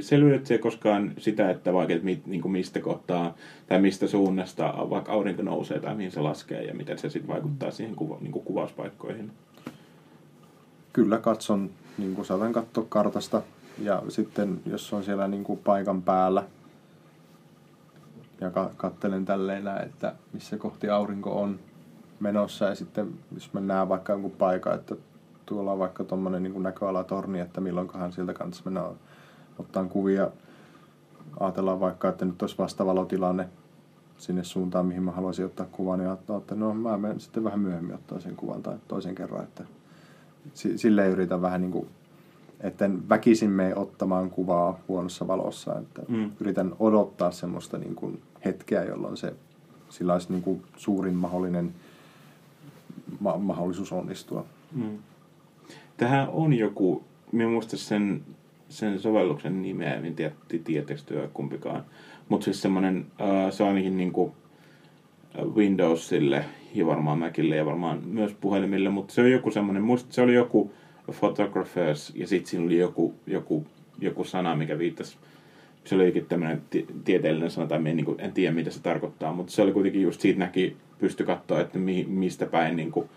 [0.00, 3.34] selvitätkö se koskaan sitä, että vaikka että mit, niin kuin mistä kohtaa
[3.66, 7.70] tai mistä suunnasta vaikka aurinko nousee tai mihin se laskee ja miten se sitten vaikuttaa
[7.70, 9.30] siihen kuva, niin kuin kuvauspaikkoihin?
[10.92, 13.42] Kyllä katson, niin kuin saatan katsoa kartasta
[13.78, 16.44] ja sitten jos on siellä niin kuin paikan päällä
[18.40, 21.58] ja ka- kattelen tälleen että missä kohti aurinko on
[22.20, 24.96] menossa ja sitten jos mä näen vaikka jonkun paikan, että
[25.46, 28.84] tuolla on vaikka tuommoinen niin näköalatorni, että milloinkohan sieltä kanssa mennä
[29.58, 30.30] ottaa kuvia.
[31.40, 33.48] Ajatellaan vaikka, että nyt olisi vastavalotilanne
[34.18, 37.60] sinne suuntaan, mihin mä haluaisin ottaa kuvan, niin ajattelin, että no mä menen sitten vähän
[37.60, 39.64] myöhemmin ottaa sen kuvan tai toisen kerran, että
[40.54, 41.86] sille yritän vähän niin kuin,
[42.60, 46.30] että en väkisin mene ottamaan kuvaa huonossa valossa, että mm.
[46.40, 49.34] yritän odottaa semmoista niin kuin hetkeä, jolloin se,
[49.88, 51.74] sillä olisi niin kuin suurin mahdollinen
[53.20, 54.44] ma- mahdollisuus onnistua.
[54.72, 54.98] Mm.
[55.96, 58.22] Tähän on joku, minä muista sen
[58.72, 60.34] sen sovelluksen nimeä, en tiedä
[60.64, 61.84] tieteekö kumpikaan.
[62.28, 64.34] Mutta siis semmoinen, uh, se on ainakin niinku
[65.54, 70.34] Windowsille ja varmaan Macille ja varmaan myös puhelimille, mutta se on joku semmoinen, se oli
[70.34, 70.72] joku
[71.18, 73.66] Photographers ja sitten siinä oli joku, joku,
[73.98, 75.16] joku sana, mikä viittasi
[75.84, 76.62] se oli jokin tämmöinen
[77.04, 80.02] tieteellinen sana, tai en, niin kuin, en tiedä mitä se tarkoittaa, mutta se oli kuitenkin
[80.02, 83.08] just siitä näki, pysty katsoa, että mi, mistä päin niin kuin,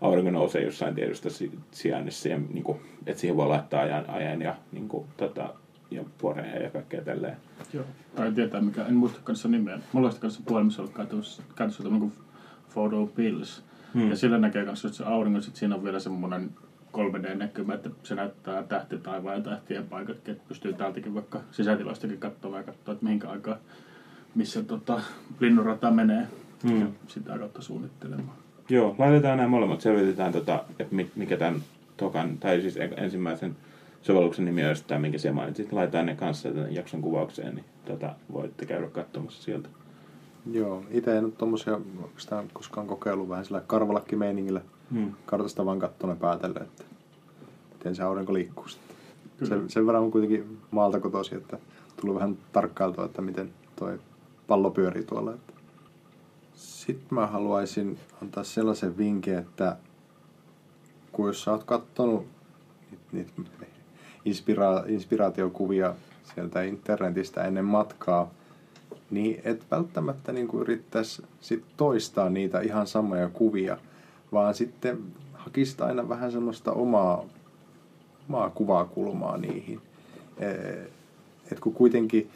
[0.00, 1.28] aurinko nousee jossain tietystä
[1.70, 5.54] sijainnissa ja niin kuin, että siihen voi laittaa ajan, ajan ja, niin kuin, tota,
[5.90, 7.36] ja vuoroja ja kaikkea tälleen.
[7.72, 7.84] Joo,
[8.16, 9.78] tai tietää mikä, en muista kanssa nimeä.
[9.92, 11.42] Mulla olisi kanssa puhelimessa ollut käytössä
[11.82, 12.23] tämmöinen kuin
[12.74, 13.64] Photo Pills.
[13.94, 14.10] Hmm.
[14.10, 16.50] Ja sillä näkee kanssa, että se aurinko, sit siinä on vielä semmoinen
[16.92, 22.60] 3D-näkymä, että se näyttää tähti taivaan ja tähtien paikat, että pystyy täältäkin vaikka sisätiloistakin katsomaan
[22.60, 23.56] ja katsoa, että mihinkä aikaa,
[24.34, 25.00] missä tota,
[25.40, 26.26] linnunrata menee.
[26.68, 26.80] Hmm.
[26.80, 28.36] Ja sitä kautta suunnittelemaan.
[28.68, 31.60] Joo, laitetaan nämä molemmat, selvitetään, tota, että mikä tämän
[31.96, 33.56] tokan, tai siis ensimmäisen
[34.02, 35.72] sovelluksen nimi on tämä, minkä se mainitsit.
[35.72, 39.68] Laitetaan ne kanssa tämän jakson kuvaukseen, niin tota, voitte käydä katsomassa sieltä.
[40.52, 44.60] Joo, itse en ole tuommoisia oikeastaan koskaan kokeillut vähän sillä karvalakki-meiningillä.
[44.92, 45.12] Hmm.
[45.26, 46.84] Kartasta vaan kattona päätellä, että
[47.72, 48.96] miten se aurinko liikkuu sitten.
[49.38, 49.48] Kyllä.
[49.48, 51.58] Sen, sen verran on kuitenkin maalta kotoisin, että
[52.00, 54.00] tuli vähän tarkkailtua, että miten toi
[54.46, 55.34] pallo pyörii tuolla.
[55.34, 55.52] Että.
[56.54, 59.76] Sitten mä haluaisin antaa sellaisen vinkin, että
[61.12, 62.26] kun jos sä oot kattonut
[63.12, 63.32] niitä
[64.28, 65.94] inspira- inspiraatiokuvia
[66.34, 68.30] sieltä internetistä ennen matkaa,
[69.14, 73.78] niin et välttämättä niin kuin yrittäisi sit toistaa niitä ihan samoja kuvia,
[74.32, 74.98] vaan sitten
[75.32, 77.24] hakisit aina vähän semmoista omaa,
[78.28, 79.80] omaa kuvakulmaa niihin.
[80.38, 80.86] Eh,
[81.52, 82.30] Et kun kuitenkin,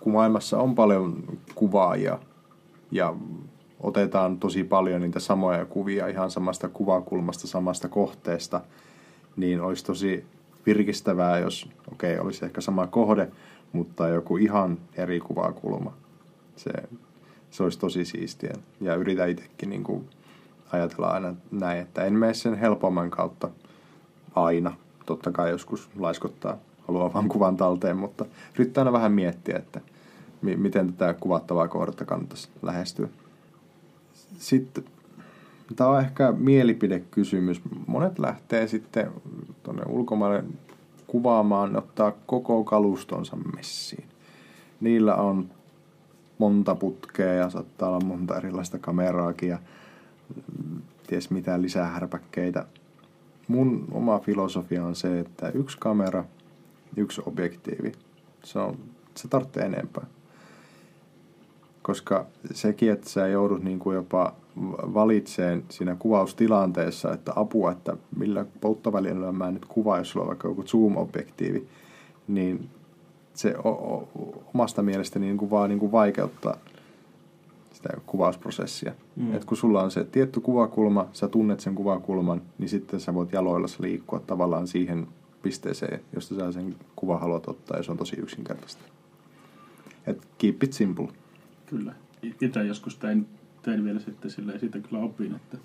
[0.00, 1.24] kun maailmassa on paljon
[1.54, 2.18] kuvaajia
[2.90, 3.14] ja
[3.80, 8.60] otetaan tosi paljon niitä samoja kuvia ihan samasta kuvakulmasta, samasta kohteesta,
[9.36, 10.24] niin olisi tosi
[10.66, 13.28] virkistävää, jos, okei, okay, olisi ehkä sama kohde,
[13.72, 15.92] mutta joku ihan eri kuvakulma.
[16.56, 16.70] Se,
[17.50, 18.52] se olisi tosi siistiä.
[18.80, 20.08] Ja yritän itsekin niin kuin
[20.72, 23.50] ajatella aina näin, että en mene sen helpomman kautta
[24.34, 24.72] aina.
[25.06, 26.56] Totta kai joskus laiskottaa,
[26.88, 29.80] haluaa vaan kuvan talteen, mutta yrittää aina vähän miettiä, että
[30.42, 33.08] mi- miten tätä kuvattavaa kohdetta kannattaisi lähestyä.
[34.38, 34.84] Sitten
[35.76, 37.60] Tämä on ehkä mielipidekysymys.
[37.86, 39.10] Monet lähtee sitten
[39.62, 40.44] tuonne ulkomaille
[41.12, 44.04] kuvaamaan, ottaa koko kalustonsa messiin.
[44.80, 45.50] Niillä on
[46.38, 49.58] monta putkea ja saattaa olla monta erilaista kameraakin ja
[51.06, 52.66] ties mitä lisää härpäkkeitä.
[53.48, 56.24] Mun oma filosofia on se, että yksi kamera,
[56.96, 57.92] yksi objektiivi.
[58.44, 58.78] Se, on,
[59.14, 60.06] se tarvitsee enempää.
[61.82, 64.34] Koska sekin, että sä joudut niin kuin jopa
[64.94, 70.48] valitseen siinä kuvaustilanteessa, että apua, että millä polttovälineellä mä nyt kuvaan, jos sulla on vaikka
[70.48, 71.66] joku zoom-objektiivi,
[72.28, 72.68] niin
[73.34, 74.08] se o- o-
[74.54, 76.56] omasta mielestäni niin kuin vaan niin kuin vaikeuttaa
[77.72, 78.92] sitä kuvausprosessia.
[79.16, 79.34] Mm.
[79.34, 83.32] Et kun sulla on se tietty kuvakulma, sä tunnet sen kuvakulman, niin sitten sä voit
[83.32, 85.06] jaloilla liikkua tavallaan siihen
[85.42, 88.82] pisteeseen, josta sä sen kuvan haluat ottaa, ja se on tosi yksinkertaista.
[90.06, 91.08] Et keep it simple.
[91.66, 91.94] Kyllä.
[92.40, 93.26] Itse joskus tein,
[93.62, 95.58] tein vielä sitten silleen, siitä kyllä opin, että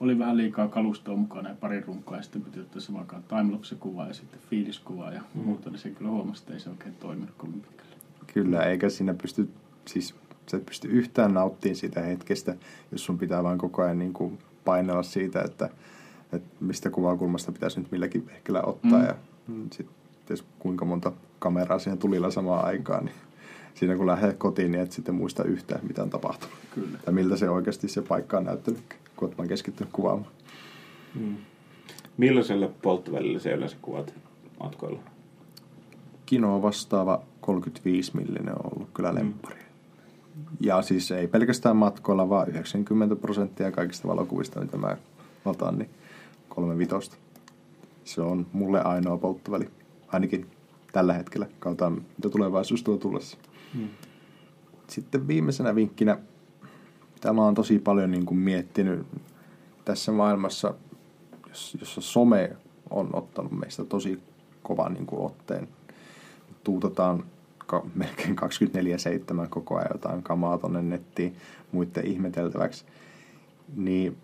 [0.00, 4.06] oli vähän liikaa kalustoa mukana ja pari runkoa ja sitten piti ottaa samaan aikaan timelapse-kuva
[4.06, 5.40] ja sitten fiiliskuva ja Mm.
[5.40, 7.92] muuta, niin sen kyllä huomasi, että ei se oikein toiminut kovin pitkälle.
[8.34, 9.48] Kyllä, eikä siinä pysty,
[9.86, 10.14] siis
[10.50, 12.54] sä et pysty yhtään nauttimaan siitä hetkestä,
[12.92, 15.70] jos sun pitää vaan koko ajan niin kuin painella siitä, että,
[16.32, 19.00] että mistä kuvakulmasta pitäisi nyt milläkin vehkellä ottaa.
[19.00, 19.54] Mm.
[19.54, 19.62] Mm.
[19.62, 19.94] Ja sitten
[20.30, 23.14] jos kuinka monta kameraa siihen tulilla samaan aikaan, niin
[23.78, 26.56] siinä kun lähdet kotiin, niin et sitten muista yhtään, mitä on tapahtunut.
[26.74, 26.98] Kyllä.
[27.04, 28.80] Tai miltä se oikeasti se paikka on näyttänyt,
[29.16, 30.32] kun vaan keskittynyt kuvaamaan.
[31.14, 31.36] Mm.
[32.16, 34.14] Millaiselle polttovälille se yleensä kuvat
[34.60, 35.00] matkoilla?
[36.26, 39.60] Kinoa vastaava 35 millinen on ollut kyllä lemppari.
[40.60, 44.96] Ja siis ei pelkästään matkoilla, vaan 90 prosenttia kaikista valokuvista, mitä mä
[45.44, 45.90] otan, niin
[46.48, 47.16] kolme vitosta.
[48.04, 49.68] Se on mulle ainoa polttoväli,
[50.08, 50.46] ainakin
[50.92, 51.46] tällä hetkellä.
[51.58, 53.38] Katsotaan, mitä tulevaisuus tuo tullessa.
[53.74, 53.88] Mm.
[54.88, 56.18] Sitten viimeisenä vinkkinä,
[57.14, 59.06] mitä mä oon tosi paljon niin kuin miettinyt
[59.84, 60.74] tässä maailmassa,
[61.80, 62.56] jossa some
[62.90, 64.22] on ottanut meistä tosi
[64.62, 65.68] kovan niin kuin otteen.
[66.64, 67.24] Tuutetaan
[67.94, 68.36] melkein
[69.44, 71.36] 24-7 koko ajan jotain kamaa tonne nettiin
[71.72, 72.84] muiden ihmeteltäväksi.
[73.76, 74.16] Niin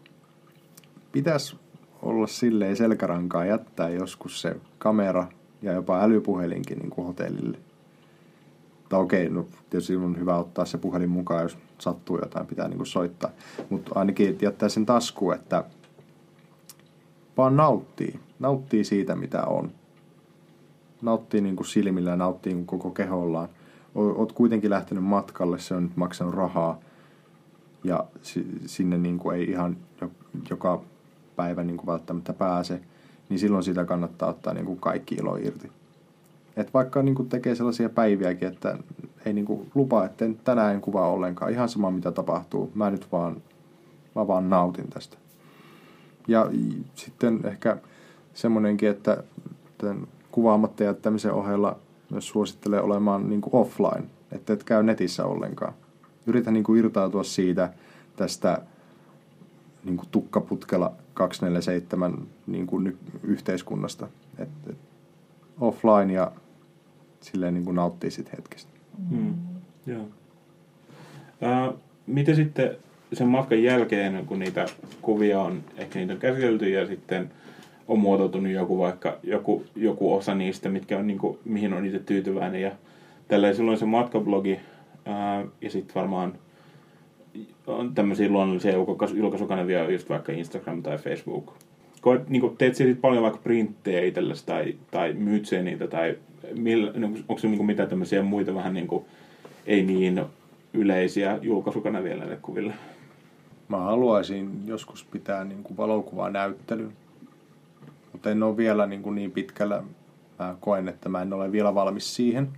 [1.13, 1.57] pitäisi
[2.03, 5.27] olla silleen selkärankaa jättää joskus se kamera
[5.63, 7.59] ja jopa älypuhelinkin niin kuin hotellille.
[8.89, 12.77] Tai okei, no tietysti on hyvä ottaa se puhelin mukaan, jos sattuu jotain, pitää niin
[12.77, 13.31] kuin soittaa.
[13.71, 15.65] Mutta ainakin jättää sen taskuun, että
[17.37, 18.21] vaan nauttii.
[18.39, 19.71] Nauttii siitä, mitä on.
[21.03, 23.49] Nauttii niin kuin silmillä nauttii niin kuin koko kehollaan.
[23.95, 26.79] Oot kuitenkin lähtenyt matkalle, se on nyt maksanut rahaa.
[27.85, 30.11] Ja si- sinne niin kuin ei ihan jo-
[30.51, 30.83] joka
[31.37, 32.81] päivä niin kuin välttämättä pääse.
[33.29, 35.73] Niin silloin sitä kannattaa ottaa niin kuin kaikki ilo irti.
[36.57, 38.79] Et vaikka niin kuin tekee sellaisia päiviäkin, että
[39.27, 41.53] ei niin kuin lupaa, että tänään en kuvaa ollenkaan.
[41.53, 42.71] Ihan sama mitä tapahtuu.
[42.75, 43.37] Mä nyt vaan,
[44.15, 45.17] mä vaan nautin tästä.
[46.29, 46.51] Ja
[46.95, 47.77] sitten ehkä
[48.35, 49.23] semmoinenkin, että
[49.79, 51.77] tämän kuvaamatta jättämisen ohella
[52.11, 55.75] myös suosittelee olemaan niin kuin offline, että et käy netissä ollenkaan.
[56.27, 57.73] Yritä niin kuin irtautua siitä
[58.17, 58.63] tästä
[59.85, 64.09] niin kuin tukkaputkella 247 niin kuin yhteiskunnasta.
[64.39, 64.77] Et, et
[65.61, 66.33] offline ja
[67.25, 68.71] silleen niin kuin nauttii siitä hetkestä.
[69.11, 69.35] Mm.
[69.87, 70.09] Joo.
[71.43, 71.73] Ää,
[72.07, 72.77] miten sitten
[73.13, 74.67] sen matkan jälkeen, kun niitä
[75.03, 77.31] kuvia on, ehkä niitä on käsitelty ja sitten
[77.89, 81.99] on muotoutunut joku vaikka joku, joku osa niistä, mitkä on, niin kuin, mihin on itse
[81.99, 82.73] tyytyväinen ja
[83.29, 84.61] tälleen silloin se matkablogi
[85.07, 86.33] Ää, ja sitten varmaan
[87.67, 91.55] on tämmöisiä luonnollisia julkaisu- julkaisukanavia, just vaikka Instagram tai Facebook.
[92.05, 96.19] Koet, niin kuin, teet siitä paljon vaikka printtejä itsellesi tai, tai myyt sä niitä, tai
[96.55, 99.05] millä, niin, onko se niin kuin mitään tämmöisiä muita vähän niin kuin,
[99.67, 100.25] ei niin
[100.73, 102.75] yleisiä julkaisukanavia näille kuville?
[103.69, 106.93] Mä haluaisin joskus pitää niin kuin valokuvanäyttelyn,
[108.13, 109.83] mutta en ole vielä niin, kuin niin pitkällä.
[110.39, 112.49] Mä koen, että mä en ole vielä valmis siihen.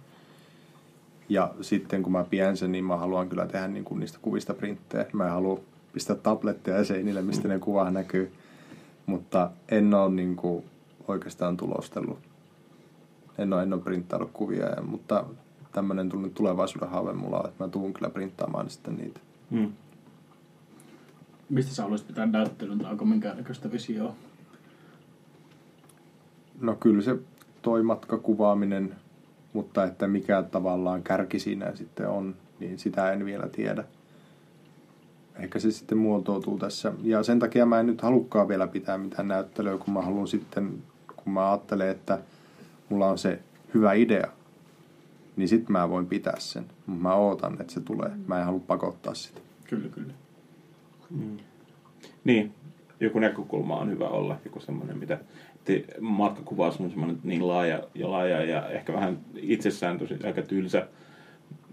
[1.29, 4.55] Ja sitten kun mä pidän sen, niin mä haluan kyllä tehdä niin kuin niistä kuvista
[4.55, 5.07] printtejä.
[5.13, 5.61] Mä en halua
[5.93, 8.33] pistää tabletteja seinille, mistä ne kuva näkyy.
[9.07, 10.65] Mutta en ole niin kuin
[11.09, 12.19] oikeastaan tulostellut.
[13.39, 15.25] En ole, en ole printtaillut kuvia, ja- mutta
[15.73, 19.21] tämmöinen tulevaisuuden haave mulla on, että mä tuun kyllä printtaamaan sitten niitä.
[19.51, 19.73] Hmm.
[21.49, 24.15] Mistä sä haluaisit pitää näyttelyn tai onko minkäännäköistä visioa?
[26.61, 27.17] No kyllä se
[27.63, 28.95] toi matkakuvaaminen,
[29.53, 33.85] mutta että mikä tavallaan kärki siinä sitten on, niin sitä en vielä tiedä.
[35.41, 36.93] Ehkä se sitten muotoutuu tässä.
[37.03, 40.83] Ja sen takia mä en nyt halukkaan vielä pitää mitään näyttelyä, kun mä haluan sitten,
[41.17, 42.19] kun mä ajattelen, että
[42.89, 43.39] mulla on se
[43.75, 44.31] hyvä idea,
[45.37, 46.65] niin sitten mä voin pitää sen.
[46.87, 48.11] Mutta mä ootan, että se tulee.
[48.27, 49.41] Mä en halua pakottaa sitä.
[49.65, 50.13] Kyllä, kyllä.
[52.25, 52.55] Niin,
[53.01, 55.19] joku näkökulma on hyvä olla, joku semmoinen, mitä
[56.01, 60.89] matkakuvaus on semmoinen niin laaja ja laaja ja ehkä vähän itsessään tosi aika tylsä,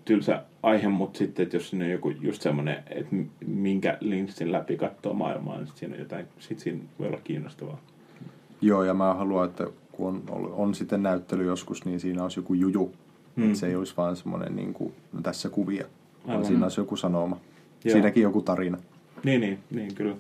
[0.05, 3.15] tylsä aihe, mutta sitten että jos siinä on joku just semmoinen, että
[3.47, 7.81] minkä linssin läpi katsoo maailmaa, niin sit siinä on jotain, sit siinä voi olla kiinnostavaa.
[8.61, 12.39] Joo, ja mä haluan, että kun on, on, on sitten näyttely joskus, niin siinä olisi
[12.39, 12.85] joku juju.
[13.35, 13.43] Hmm.
[13.43, 13.47] Mm.
[13.47, 15.85] Että se ei olisi vaan semmoinen, niin kuin, no tässä kuvia,
[16.27, 16.45] vaan Aivan.
[16.45, 17.37] siinä olisi joku sanoma.
[17.83, 17.91] Joo.
[17.91, 18.77] Siinäkin joku tarina.
[19.23, 20.15] Niin, niin, niin kyllä.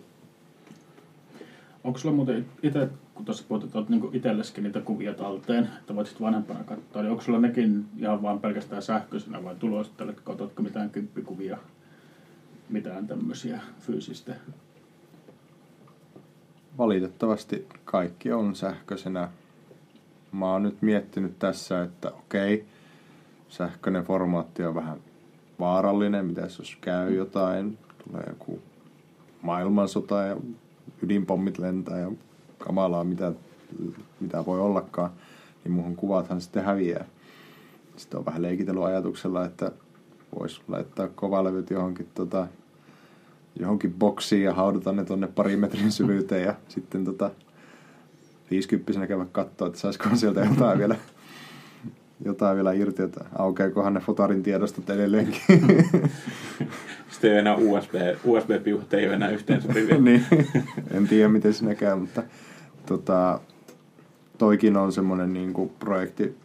[1.83, 5.95] Onko sulla muuten itse, kun tuossa puhuttiin, että olet niin itselleskin niitä kuvia talteen, että
[5.95, 10.63] voit sitten vanhempana katsoa, niin onko sulla nekin ihan vaan pelkästään sähköisenä vai tulostteletko, otatko
[10.63, 11.57] mitään kymppikuvia,
[12.69, 14.35] mitään tämmöisiä fyysistä?
[16.77, 19.29] Valitettavasti kaikki on sähköisenä.
[20.31, 22.65] Mä oon nyt miettinyt tässä, että okei,
[23.49, 24.97] sähköinen formaatti on vähän
[25.59, 26.25] vaarallinen.
[26.25, 28.61] Mitä jos käy jotain, tulee joku
[29.41, 30.37] maailmansota ja
[31.01, 32.11] ydinpommit lentää ja
[32.65, 33.31] kamalaa, mitä,
[34.19, 35.11] mitä voi ollakaan,
[35.63, 37.05] niin muuhun kuvathan sitten häviää.
[37.95, 39.71] Sitten on vähän leikitellyt ajatuksella, että
[40.39, 42.47] voisi laittaa kovalevyt johonkin tota,
[43.59, 47.31] johonkin boksiin ja haudata ne tonne pari metrin syvyyteen ja sitten tota
[48.51, 50.95] 50 käydä katsoa, että saisiko sieltä jotain vielä,
[52.25, 55.41] jotain vielä irti, että aukeakohan ne fotarin tiedostot edelleenkin.
[57.11, 57.93] Sitten ei enää USB,
[58.25, 59.97] USB-piuhat ei ole enää yhteen sopivia.
[60.01, 60.25] niin,
[60.91, 62.23] en tiedä miten siinä käy, mutta
[62.85, 63.39] tota,
[64.37, 66.37] toikin on semmoinen niinku projekti,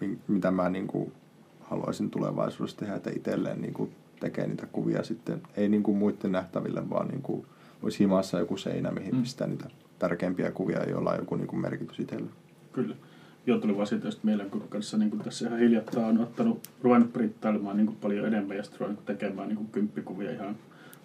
[0.00, 1.12] mi- mitä mä niinku
[1.60, 3.90] haluaisin tulevaisuudessa tehdä, että itselleen niinku
[4.20, 7.46] tekee niitä kuvia sitten, ei niinku muiden nähtäville, vaan niinku
[7.82, 9.20] olisi himassa joku seinä, mihin Mm.
[9.22, 12.30] pistää niitä tärkeimpiä kuvia, joilla on joku niinku merkitys itselle.
[12.72, 12.96] Kyllä.
[13.46, 17.76] Joo, tuli vaan siitä mieleen, kun kanssa niin tässä ihan hiljattain on ottanut, ruvennut printtailemaan
[17.76, 20.56] niin paljon enemmän ja sitten ruvennut tekemään niin kymppikuvia ihan.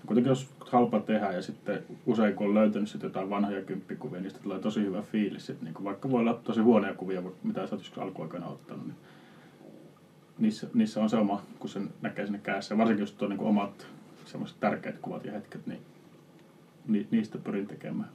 [0.06, 4.34] Kuitenkin jos halpa tehdä ja sitten usein kun on löytänyt sitten jotain vanhoja kymppikuvia, niin
[4.43, 5.49] tulee tosi hyvä fiilis.
[5.49, 8.95] Että niin vaikka voi olla tosi huonoja kuvia, mitä sä oot alkuaikana ottanut, niin
[10.39, 12.78] niissä, niissä on se oma, kun sen näkee sinne kädessä.
[12.78, 13.88] Varsinkin jos on niin omat
[14.26, 15.82] semmoiset tärkeät kuvat ja hetket, niin
[16.88, 18.10] ni, niistä pyrin tekemään.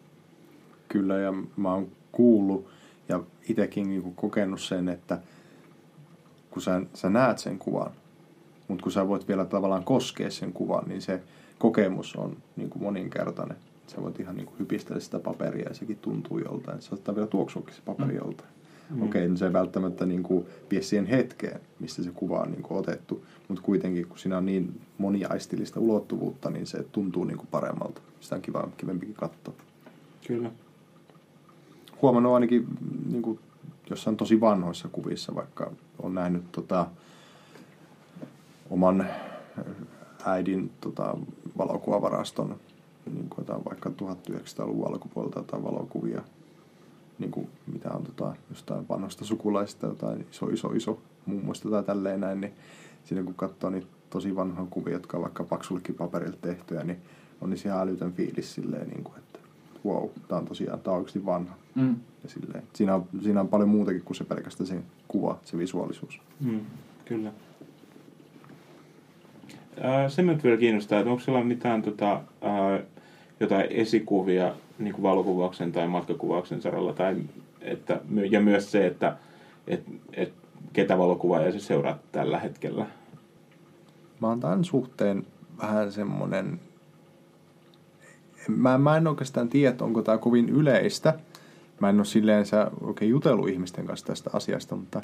[0.89, 2.69] Kyllä, ja mä oon kuullut
[3.09, 5.19] ja itsekin niinku kokenut sen, että
[6.51, 7.91] kun sä, sä näet sen kuvan,
[8.69, 11.23] mutta kun sä voit vielä tavallaan koskea sen kuvan, niin se
[11.59, 13.57] kokemus on niinku moninkertainen.
[13.87, 16.83] Sä voit ihan niinku hypistellä sitä paperia ja sekin tuntuu joltain.
[16.83, 18.17] Se saattaa vielä tuoksuakin se paperi Mm.
[18.19, 18.51] joltain.
[18.91, 19.03] Mm.
[19.03, 22.77] Okei, okay, no se ei välttämättä niinku vie siihen hetkeen, mistä se kuva on niinku
[22.77, 23.25] otettu.
[23.49, 28.01] Mutta kuitenkin, kun siinä on niin moniaistillista ulottuvuutta, niin se tuntuu niinku paremmalta.
[28.21, 29.55] Sitä on kiva, kivempikin katsoa
[30.27, 30.51] Kyllä.
[32.03, 32.67] huomannut ainakin
[33.11, 33.39] niin kuin
[33.91, 35.71] jossain tosi vanhoissa kuvissa, vaikka
[36.03, 36.87] on nähnyt tota,
[38.71, 39.07] oman
[40.25, 41.17] äidin tota,
[41.59, 42.57] valokuvavaraston,
[43.07, 46.23] niin kuin jotain vaikka 1900-luvun alkupuolelta jotain valokuvia,
[47.19, 52.21] niin kuin mitä on tota, jostain vanhoista sukulaisista, jotain iso, iso, iso mummoista tai tälleen
[52.21, 52.53] näin, niin
[53.05, 56.99] siinä kun katsoo niitä tosi vanhoja kuvia, jotka on vaikka paksullekin paperilta tehtyjä, niin
[57.41, 59.39] on niin ihan älytön fiilis silleen, niin kuin, että
[59.85, 61.57] wow, tämä on tosiaan, tämä on oikeasti vanha.
[61.75, 61.97] Mm.
[62.23, 62.63] Ja silleen.
[62.73, 66.21] Siinä, on, siinä on paljon muutakin kuin se pelkästään se kuva, se visuaalisuus.
[66.41, 66.61] Mm,
[67.05, 67.33] kyllä.
[69.81, 72.81] Ää, se minut vielä kiinnostaa, että onko siellä mitään tota, ää,
[73.41, 77.17] jotain esikuvia niin valokuvauksen tai matkakuvauksen saralla, tai,
[77.61, 78.01] että,
[78.31, 79.17] ja myös se, että
[79.67, 80.33] et, et,
[80.73, 82.87] ketä valokuvaajia sä seuraat tällä hetkellä.
[84.21, 85.27] mä oon tämän suhteen
[85.63, 86.61] vähän semmonen,
[88.49, 91.15] mä, mä en oikeastaan tiedä, onko tämä kovin yleistä.
[91.81, 95.01] Mä en ole silleensä oikein jutellut ihmisten kanssa tästä asiasta, mutta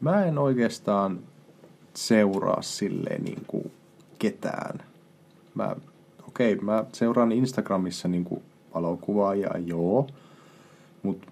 [0.00, 1.18] mä en oikeastaan
[1.94, 3.72] seuraa silleen niin kuin
[4.18, 4.82] ketään.
[5.54, 5.76] Mä,
[6.28, 8.42] okei, okay, mä seuraan Instagramissa niin kuin
[8.74, 10.06] valokuvaajia, joo,
[11.02, 11.28] mutta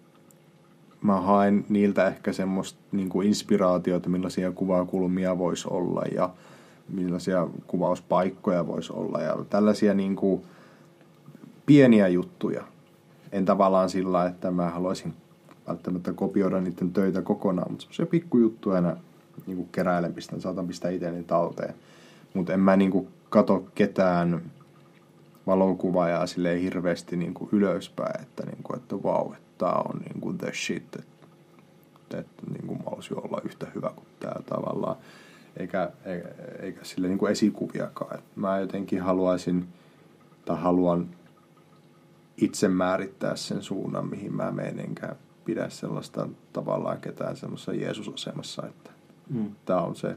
[1.01, 6.31] mä haen niiltä ehkä semmoista niin kuin inspiraatiota, millaisia kuvakulmia voisi olla ja
[6.89, 10.43] millaisia kuvauspaikkoja voisi olla ja tällaisia niin kuin
[11.67, 12.65] pieniä juttuja.
[13.33, 15.15] En tavallaan sillä, että mä haluaisin
[15.69, 18.97] välttämättä kopioida niiden töitä kokonaan, mutta semmoisia pikkujuttuja aina
[19.47, 21.75] niin kuin keräilen, pistän, saatan pistää itseni talteen.
[22.37, 24.43] Mutta en mä niin kuin kato ketään
[25.47, 30.21] valokuvaajaa silleen hirveästi niin kuin ylöspäin, että, niin kuin, että vau, että tämä on niin
[30.21, 34.97] kuin the shit, että, että niin kuin mä olisin olla yhtä hyvä kuin tämä tavallaan,
[35.57, 36.29] eikä, eikä,
[36.59, 38.19] eikä sille niin kuin esikuviakaan.
[38.19, 39.69] Et mä jotenkin haluaisin
[40.45, 41.09] tai haluan
[42.37, 48.91] itse määrittää sen suunnan, mihin mä menen, enkä pidä sellaista tavallaan ketään semmoisessa Jeesus-asemassa, että
[49.31, 49.55] mm.
[49.65, 50.17] tämä on se,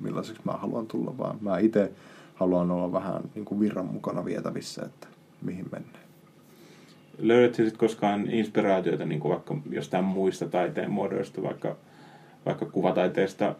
[0.00, 1.92] millaiseksi mä haluan tulla, vaan mä itse
[2.34, 5.06] haluan olla vähän niin kuin virran mukana vietävissä, että
[5.42, 6.04] mihin mennään.
[7.18, 11.76] Löydätkö sitten koskaan inspiraatioita niin kuin vaikka jostain muista taiteen muodoista, vaikka,
[12.46, 13.54] vaikka kuvataiteesta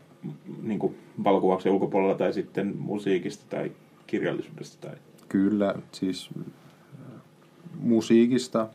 [0.62, 3.72] niin kuin valokuvauksen ulkopuolella tai sitten musiikista tai
[4.07, 4.89] kirjallisuudesta?
[4.89, 4.97] Tai...
[5.28, 7.22] Kyllä, siis äh,
[7.80, 8.68] musiikista,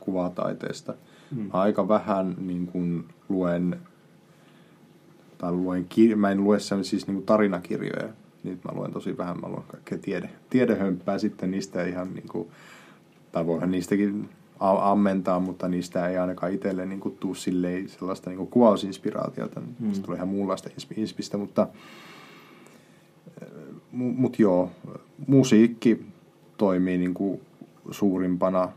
[0.00, 0.94] kuvataiteesta.
[1.34, 1.50] Hmm.
[1.52, 3.80] Aika vähän niin kuin luen,
[5.38, 5.86] tai luen,
[6.16, 8.08] mä en lue siis niin kuin tarinakirjoja,
[8.44, 12.48] niitä mä luen tosi vähän, mä luen kaikkea tiede, tiedehömppää sitten niistä ihan niin kuin,
[13.32, 14.28] tai voihan niistäkin
[14.60, 19.60] ammentaa, mutta niistä ei ainakaan itselle niin kuin, tuu silleen sellaista niin kuin kuvausinspiraatiota.
[19.60, 19.92] Mm.
[19.92, 21.66] Se tulee ihan muunlaista inspistä, mutta
[23.92, 24.70] mut joo,
[25.26, 26.04] musiikki
[26.56, 27.40] toimii niin kuin
[27.90, 28.68] suurimpana.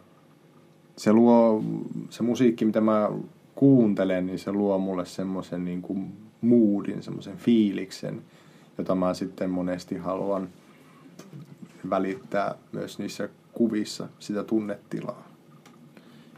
[0.95, 1.63] Se luo,
[2.09, 3.09] se musiikki, mitä mä
[3.55, 8.21] kuuntelen, niin se luo mulle semmoisen niin kuin moodin, semmoisen fiiliksen,
[8.77, 10.49] jota mä sitten monesti haluan
[11.89, 15.27] välittää myös niissä kuvissa sitä tunnetilaa.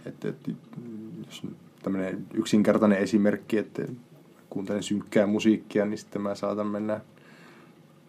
[0.06, 0.52] Että, että
[1.26, 1.42] jos
[1.84, 3.84] tämmöinen yksinkertainen esimerkki, että
[4.50, 7.02] kuuntelen synkkää musiikkia, niin sitten mä saatan mennä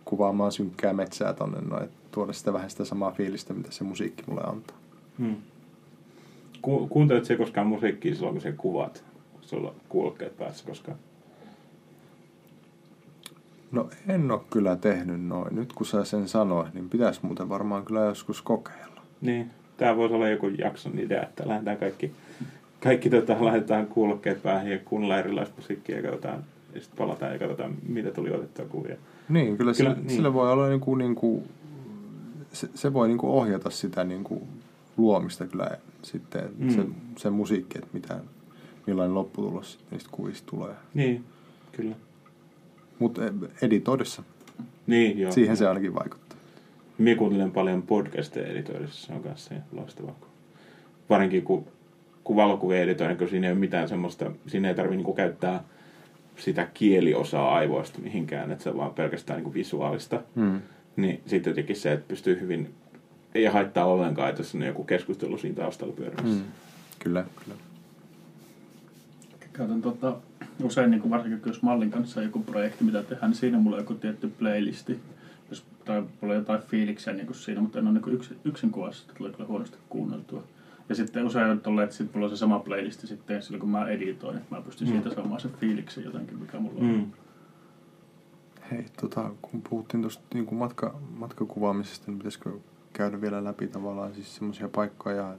[0.05, 4.43] kuvaamaan synkkää metsää tonne noin, tuoda sitä vähän sitä samaa fiilistä, mitä se musiikki mulle
[4.47, 4.77] antaa.
[5.19, 5.37] Hmm.
[6.63, 9.05] Ku, kuuntelet koskaan musiikkia silloin, kun se kuvat?
[9.41, 10.99] Sulla kuulokkeet päässä koskaan?
[13.75, 15.57] No en ole kyllä tehnyt noin.
[15.57, 19.03] Nyt kun sä sen sanoit, niin pitäisi muuten varmaan kyllä joskus kokeilla.
[19.21, 22.13] Niin, tämä voisi olla joku jakson idea, että lähdetään kaikki,
[22.83, 26.45] kaikki tota, laitetaan kuulokkeet päähän ja kuunnellaan erilaista musiikkia ja katsotaan,
[26.75, 28.97] ja sitten palataan ja katsotaan, mitä tuli otettua kuvia.
[29.29, 30.11] Niin, kyllä, kyllä sillä, niin.
[30.11, 31.43] sillä voi olla niinku, niinku,
[32.53, 34.49] se, se voi niinku ohjata sitä niinku
[34.97, 35.71] luomista kyllä
[36.03, 36.71] sitten, mm.
[36.71, 38.21] se, se musiikki, että mitä,
[38.87, 40.75] millainen lopputulos niistä kuvista tulee.
[40.95, 41.25] Niin,
[41.73, 41.97] kyllä.
[42.99, 43.23] Mutta
[43.63, 44.23] editoidessa.
[44.87, 45.33] Niin, joo.
[45.33, 46.39] Siihen se ainakin vaikuttaa.
[46.99, 50.15] Minä kuuntelen paljon podcasteja editoidessa, se on kanssa loistavaa.
[51.11, 51.67] Varsinkin kun,
[52.25, 55.65] kun valokuvia editoin, kun siinä ei ole mitään semmoista, siinä ei tarvitse niin käyttää
[56.37, 60.23] sitä kieliosaa aivoista mihinkään, että se on vaan pelkästään niin visuaalista.
[60.37, 60.61] Hmm.
[60.97, 62.75] Niin sitten jotenkin se, että pystyy hyvin,
[63.35, 66.45] ei haittaa ollenkaan, että jos on joku keskustelu siinä taustalla pyörimässä.
[66.45, 66.53] Hmm.
[66.99, 67.59] Kyllä, kyllä.
[69.53, 70.17] Käytän tota,
[70.63, 73.77] usein niin kuin varsinkin jos mallin kanssa on joku projekti, mitä tehdään, niin siinä mulla
[73.77, 75.01] on joku tietty playlisti.
[75.51, 78.71] Jos, tai mulla on jotain fiiliksiä niin kuin siinä, mutta en ole niin yksin, yksin
[78.71, 80.43] kuvassa, että tulee kyllä huonosti kuunneltua.
[80.89, 83.71] Ja sitten usein on tolleen, että sitten mulla on se sama playlisti sitten silloin, kun
[83.71, 84.93] mä editoin, että mä pystyn mm.
[84.93, 86.87] siitä saamaan sen fiiliksen jotenkin, mikä mulla on.
[86.87, 87.11] Mm.
[88.71, 92.51] Hei, tota, kun puhuttiin tuosta niin kuin matka, matkakuvaamisesta, niin pitäisikö
[92.93, 95.35] käydä vielä läpi tavallaan siis semmoisia paikkoja,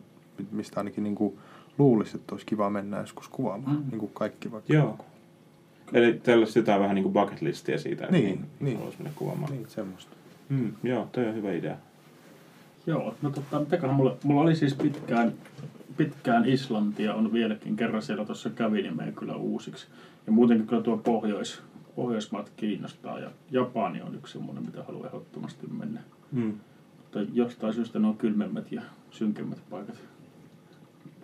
[0.52, 1.38] mistä ainakin niin kuin
[1.78, 3.90] luulisi, että olisi kiva mennä joskus kuvaamaan, mm.
[3.90, 4.74] niin kuin kaikki vaikka.
[4.74, 4.98] Joo.
[5.94, 8.76] Eli tällaista jotain vähän niin kuin bucket listia siitä, että niin, niin, niin.
[8.78, 9.52] haluaisi mennä kuvaamaan.
[9.52, 10.16] Niin, semmoista.
[10.50, 11.78] Mm, joo, toi on hyvä idea.
[12.88, 15.34] Joo, no totta, mitäköhän mulla, mulla oli siis pitkään,
[15.98, 19.88] pitkään Islantia, on vieläkin kerran siellä tuossa kävin, niin menen kyllä uusiksi.
[20.26, 21.62] Ja muutenkin kyllä tuo Pohjois,
[21.96, 26.00] Pohjoismaat kiinnostaa ja Japani on yksi semmoinen, mitä haluan ehdottomasti mennä.
[26.32, 26.54] Mm.
[26.98, 29.96] Mutta jostain syystä nuo kylmemmät ja synkemmät paikat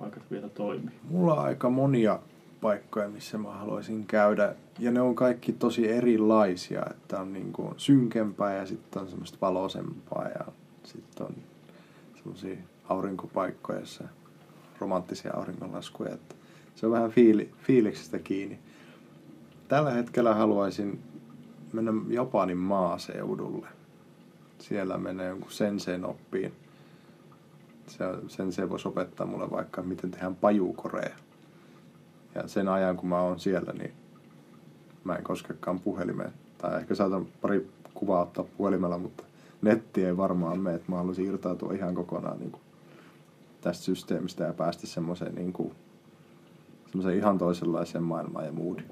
[0.02, 0.96] paikat vielä toimii?
[1.10, 2.20] Mulla on aika monia
[2.62, 4.56] paikkoja, missä mä haluaisin käydä.
[4.80, 9.38] Ja ne on kaikki tosi erilaisia, että on niin kuin synkempää ja sitten on semmoista
[9.42, 10.46] valoisempaa ja
[10.84, 11.36] sitten on
[12.16, 12.58] semmoisia
[12.90, 14.04] aurinkopaikkoja, jossa
[14.80, 16.14] romanttisia auringonlaskuja.
[16.14, 16.36] Että
[16.76, 18.60] se on vähän fiili, fiiliksestä kiinni.
[19.68, 21.00] Tällä hetkellä haluaisin
[21.74, 23.68] mennä Japanin maaseudulle.
[24.60, 26.54] Siellä menee jonkun senseen oppiin.
[27.92, 31.16] Se, sensei voisi opettaa mulle vaikka, miten tehdään pajukorea.
[32.36, 33.92] Ja sen ajan, kun mä oon siellä, niin
[35.04, 36.34] mä en koskekaan puhelimeen.
[36.58, 39.24] Tai ehkä saatan pari kuvaa ottaa puhelimella, mutta
[39.62, 42.62] netti ei varmaan mene, että mä haluaisin irtautua ihan kokonaan niin kuin
[43.62, 45.72] tästä systeemistä ja päästä semmoiseen niin kuin,
[46.88, 48.90] semmoiseen ihan toisenlaiseen maailmaan ja moodiin.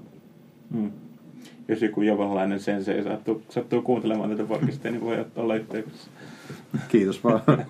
[0.69, 0.91] Mm.
[1.67, 6.09] Jos joku japanilainen sensei sattuu, sattuu kuuntelemaan tätä podcasteja, niin voi olla yhteydessä.
[6.87, 7.41] Kiitos vaan.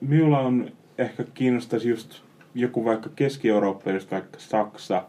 [0.00, 2.22] Minulla on ehkä kiinnostaisi just
[2.54, 5.02] joku vaikka Keski-Eurooppa, just vaikka Saksa,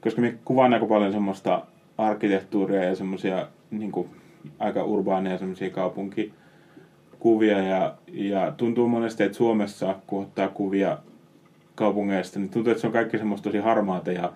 [0.00, 1.66] koska minä kuvaan aika paljon semmoista
[1.98, 3.92] arkkitehtuuria ja semmoisia niin
[4.58, 10.98] aika urbaaneja semmoisia kaupunkikuvia ja, ja tuntuu monesti, että Suomessa kun ottaa kuvia
[11.74, 14.32] kaupungeista, niin tuntuu, että se on kaikki semmoista tosi harmaata ja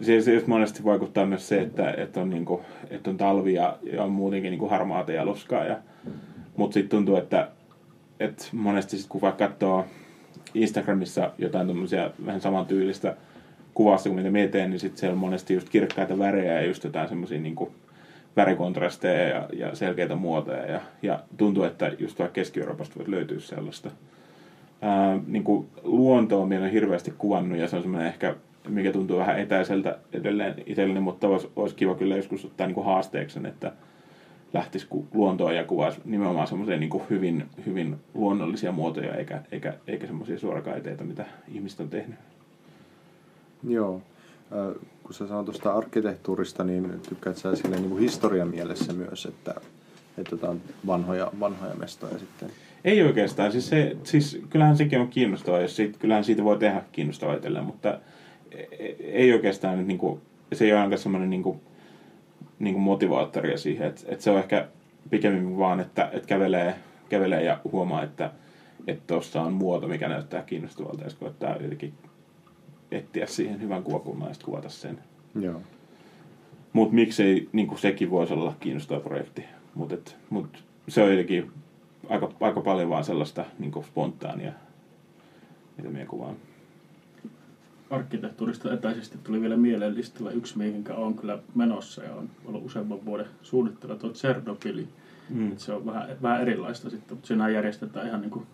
[0.00, 2.60] se, se just monesti vaikuttaa myös se, että, että, on, niin kuin,
[2.90, 5.64] että on talvi ja, ja on muutenkin niin kuin harmaata ja loskaa.
[5.64, 5.76] Ja,
[6.60, 7.48] mutta sitten tuntuu, että,
[8.20, 9.84] että monesti sit, kun vaikka katsoo
[10.54, 13.16] Instagramissa jotain tämmöisiä vähän samantyylistä
[13.74, 16.84] kuvasta kuin mitä me teen, niin sitten siellä on monesti just kirkkaita värejä ja just
[16.84, 17.56] jotain semmoisia niin
[18.36, 20.66] värikontrasteja ja, ja selkeitä muotoja.
[20.66, 23.90] Ja, ja tuntuu, että just vaikka Keski-Euroopasta voi löytyä sellaista.
[24.80, 28.36] Ää, niin kuin luontoa minä olen hirveästi kuvannut ja se on semmoinen ehkä,
[28.68, 32.86] mikä tuntuu vähän etäiseltä edelleen itselleni, mutta olisi, olisi kiva kyllä joskus ottaa niin kuin
[32.86, 33.72] haasteeksi että
[34.52, 40.38] lähtisi luontoa ja kuvaisi nimenomaan semmoisia niin hyvin, hyvin luonnollisia muotoja eikä, eikä, eikä semmoisia
[40.38, 42.18] suorakaiteita, mitä ihmiset on tehnyt.
[43.68, 44.02] Joo.
[45.02, 49.54] Kun sä sanoit tuosta arkkitehtuurista, niin tykkäät sä silleen niin kuin historian mielessä myös, että,
[50.18, 52.50] että on vanhoja, vanhoja mestoja sitten?
[52.84, 53.52] Ei oikeastaan.
[53.52, 57.64] Siis, se, siis kyllähän sekin on kiinnostavaa, jos siitä, kyllähän siitä voi tehdä kiinnostavaa itselleen,
[57.64, 57.98] mutta
[58.50, 60.20] e, e, ei oikeastaan, niin kuin,
[60.52, 61.60] se ei ole ainakaan semmoinen niin kuin,
[62.60, 64.68] niin kuin motivaattoria siihen, että, että se on ehkä
[65.10, 66.74] pikemmin vaan, että, että kävelee,
[67.08, 68.30] kävelee ja huomaa, että
[69.06, 71.94] tuossa on muoto, mikä näyttää kiinnostavalta, ja koettaa jotenkin
[72.90, 74.98] etsiä siihen hyvän kuvakulman ja kuvata sen.
[75.40, 75.60] Joo.
[76.72, 79.44] Mutta miksei, niin kuin sekin voisi olla kiinnostava projekti.
[79.74, 81.52] Mutta mut se on jotenkin
[82.08, 84.52] aika, aika paljon vaan sellaista niin kuin spontaania,
[85.76, 86.36] mitä minä kuvaan.
[87.90, 93.04] Arkkitehtuurista etäisesti tuli vielä mieleen listalla yksi, mihinkä on kyllä menossa ja on ollut useamman
[93.04, 94.88] vuoden suunnittelu, tuo Tsernobyli.
[95.30, 95.56] Mm.
[95.56, 98.46] se on vähän, vähän erilaista sitten, mutta siinä järjestetään ihan niin kuin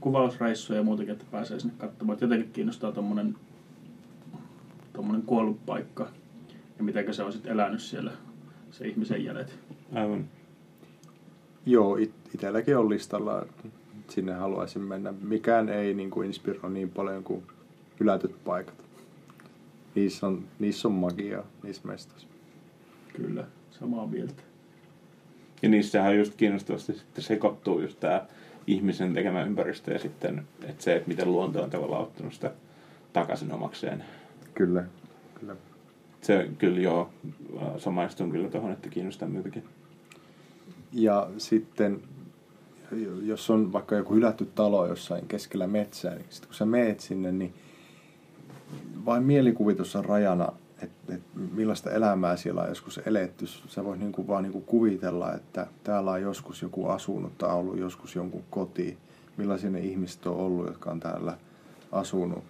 [0.00, 2.14] kuvausreissuja ja muutenkin, että pääsee sinne katsomaan.
[2.14, 3.36] Että jotenkin kiinnostaa tuommoinen
[4.92, 6.08] tommonen kuollut paikka
[6.78, 8.12] ja miten se on sitten elänyt siellä,
[8.70, 9.58] se ihmisen jäljet.
[9.94, 10.24] Aivan.
[11.66, 13.46] Joo, it, itselläkin on listalla,
[14.10, 15.14] sinne haluaisin mennä.
[15.22, 17.42] Mikään ei niin kuin inspiroi niin paljon kuin
[18.00, 18.84] hylätyt paikat.
[19.94, 22.28] Niissä on, niissä on magiaa, niissä mestoissa.
[23.16, 24.42] Kyllä, samaa mieltä.
[25.62, 28.26] Ja niissähän just kiinnostavasti sitten sekoittuu just tämä
[28.66, 32.52] ihmisen tekemä ympäristö ja sitten että se, että miten luonto on tavallaan ottanut sitä
[33.12, 34.04] takaisin omakseen.
[34.54, 34.84] Kyllä,
[35.40, 35.56] kyllä.
[36.20, 37.10] Se kyllä joo,
[37.78, 39.64] samaistun kyllä tuohon, että kiinnostaa myöskin.
[40.92, 42.00] Ja sitten,
[43.22, 47.32] jos on vaikka joku hylätty talo jossain keskellä metsää, niin sitten kun sä meet sinne,
[47.32, 47.54] niin
[49.04, 51.22] vain mielikuvitus on rajana, että et
[51.52, 53.46] millaista elämää siellä on joskus eletty.
[53.46, 58.14] Sä voit niinku vaan niinku kuvitella, että täällä on joskus joku asunut tai ollut joskus
[58.14, 58.98] jonkun koti.
[59.36, 61.36] Millaisia ne ihmiset on ollut, jotka on täällä
[61.92, 62.44] asunut.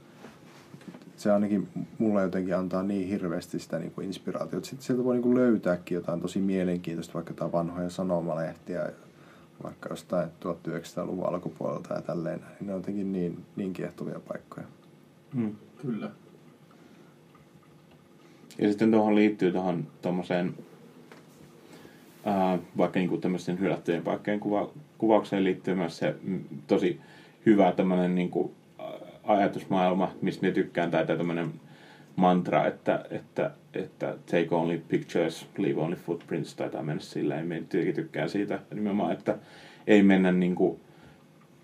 [1.16, 1.68] Se ainakin
[1.98, 4.66] mulle jotenkin antaa niin hirveästi sitä niinku inspiraatiota.
[4.66, 8.90] Sitten sieltä voi niinku löytääkin jotain tosi mielenkiintoista, vaikka jotain vanhoja sanomalehtiä,
[9.62, 12.38] vaikka jostain 1900-luvun alkupuolelta ja tälleen.
[12.38, 14.66] Niin ne on jotenkin niin, niin kiehtovia paikkoja.
[15.34, 16.10] Hmm, kyllä.
[18.58, 20.54] Ja sitten tuohon liittyy tuohon tuommoiseen
[22.76, 27.00] vaikka niin kuin tämmöisten hylättyjen paikkojen kuva, kuvaukseen liittyy myös se mm, tosi
[27.46, 28.54] hyvä tämmöinen niin kuin,
[29.24, 31.52] ajatusmaailma, mistä me tykkään, tai tämmöinen
[32.16, 37.62] mantra, että, että, että take only pictures, leave only footprints, tai mennä sillä, me
[37.94, 39.38] tykkään siitä nimenomaan, että
[39.86, 40.80] ei mennä niin kuin,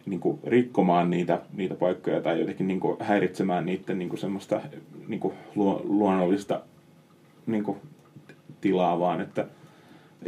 [0.07, 4.61] niin kuin rikkomaan niitä, niitä paikkoja tai jotenkin niin kuin häiritsemään niiden niin kuin semmoista
[5.09, 5.35] niin kuin
[5.85, 6.61] luonnollista
[7.47, 7.79] niin kuin,
[8.61, 9.47] tilaa, vaan että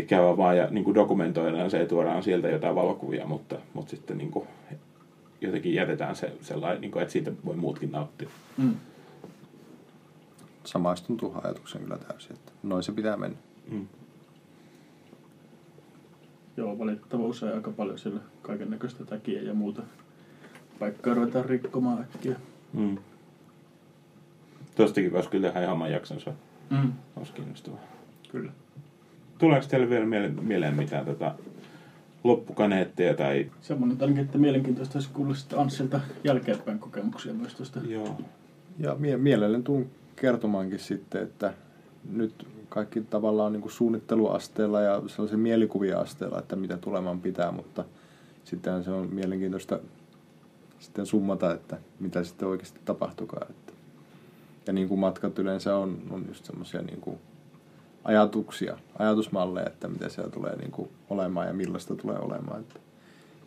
[0.06, 4.18] käydään vaan ja niin kuin dokumentoidaan se ja tuodaan sieltä jotain valokuvia, mutta, mutta sitten
[4.18, 4.48] niin kuin,
[5.40, 8.28] jotenkin jätetään se sellainen, niin kuin, että siitä voi muutkin nauttia.
[8.56, 8.74] Mm.
[10.68, 13.38] Samaistun tuohon ajatuksen kyllä täysin, että noin se pitää mennä.
[13.70, 13.86] Mm.
[16.56, 19.82] Joo, valitettava usein aika paljon sillä kaiken näköistä takia ja muuta
[20.78, 22.36] paikkaa ruvetaan rikkomaan äkkiä.
[22.72, 22.98] Mm
[24.78, 26.32] Tostakin voisi kyllä tehdä ihan oman jaksonsa.
[26.70, 26.92] Mm.
[27.16, 27.80] Olisi kiinnostavaa.
[28.32, 28.52] Kyllä.
[29.38, 31.34] Tuleeko teille vielä mieleen, mieleen mitään tota
[32.24, 33.50] loppukaneetteja tai...
[33.60, 37.80] Semmoinen ainakin, että mielenkiintoista olisi kuulla sitten Anssilta jälkeenpäin kokemuksia myös tuosta.
[37.88, 38.20] Joo.
[38.78, 39.90] Ja mie- mielelläni tuun
[40.20, 41.54] kertomaankin sitten, että
[42.12, 47.84] nyt kaikki tavallaan niin kuin suunnitteluasteella ja sellaisen mielikuvia asteella, että mitä tulemaan pitää, mutta
[48.44, 49.78] sitten se on mielenkiintoista
[50.78, 53.50] sitten summata, että mitä sitten oikeasti tapahtukaan.
[53.50, 53.72] Että.
[54.66, 57.18] Ja niin kuin matkat yleensä on, on just semmoisia niin kuin
[58.04, 62.60] ajatuksia, ajatusmalleja, että mitä siellä tulee niin kuin olemaan ja millaista tulee olemaan.
[62.60, 62.80] Että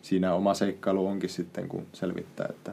[0.02, 2.72] siinä oma seikkailu onkin sitten, kun selvittää, että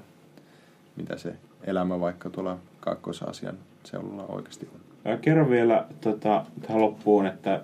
[0.96, 5.20] mitä se elämä vaikka tuolla Kaakkois-Aasian seudulla oikeasti on.
[5.20, 7.64] Kerro vielä tota, tähän loppuun, että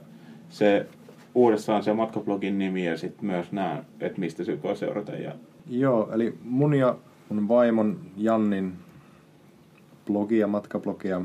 [0.50, 0.88] se
[1.36, 5.12] uudessaan se matkablogin nimi ja sitten myös nämä, että mistä se voi seurata.
[5.12, 5.32] Ja...
[5.70, 6.98] Joo, eli mun ja
[7.30, 8.74] mun vaimon Jannin
[10.06, 11.22] blogia, matkablogia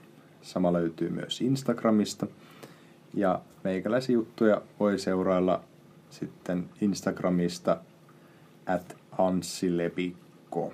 [0.42, 2.26] Sama löytyy myös Instagramista.
[3.14, 5.64] Ja meikäläisiä juttuja voi seurailla
[6.18, 7.80] sitten Instagramista
[8.66, 10.72] at anssilepikko.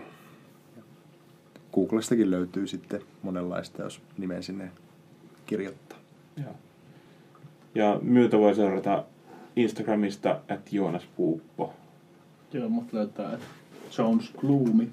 [1.74, 4.70] Googlestakin löytyy sitten monenlaista, jos nimen sinne
[5.46, 5.98] kirjoittaa.
[6.36, 6.54] Joo.
[7.74, 9.04] Ja myötä voi seurata
[9.56, 11.74] Instagramista, että Joonas Puuppo.
[12.52, 13.46] Joo, mut löytää että
[13.98, 14.92] Jones Gloomy.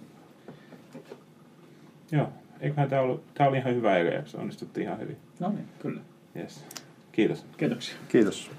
[2.11, 2.29] Joo,
[2.59, 5.17] eiköhän tämä ollut, tää oli ihan hyvä eka jakso, onnistuttiin ihan hyvin.
[5.39, 6.01] No niin, kyllä.
[6.35, 6.65] Yes.
[7.11, 7.45] Kiitos.
[7.57, 7.95] Kiitoksia.
[8.09, 8.51] Kiitos.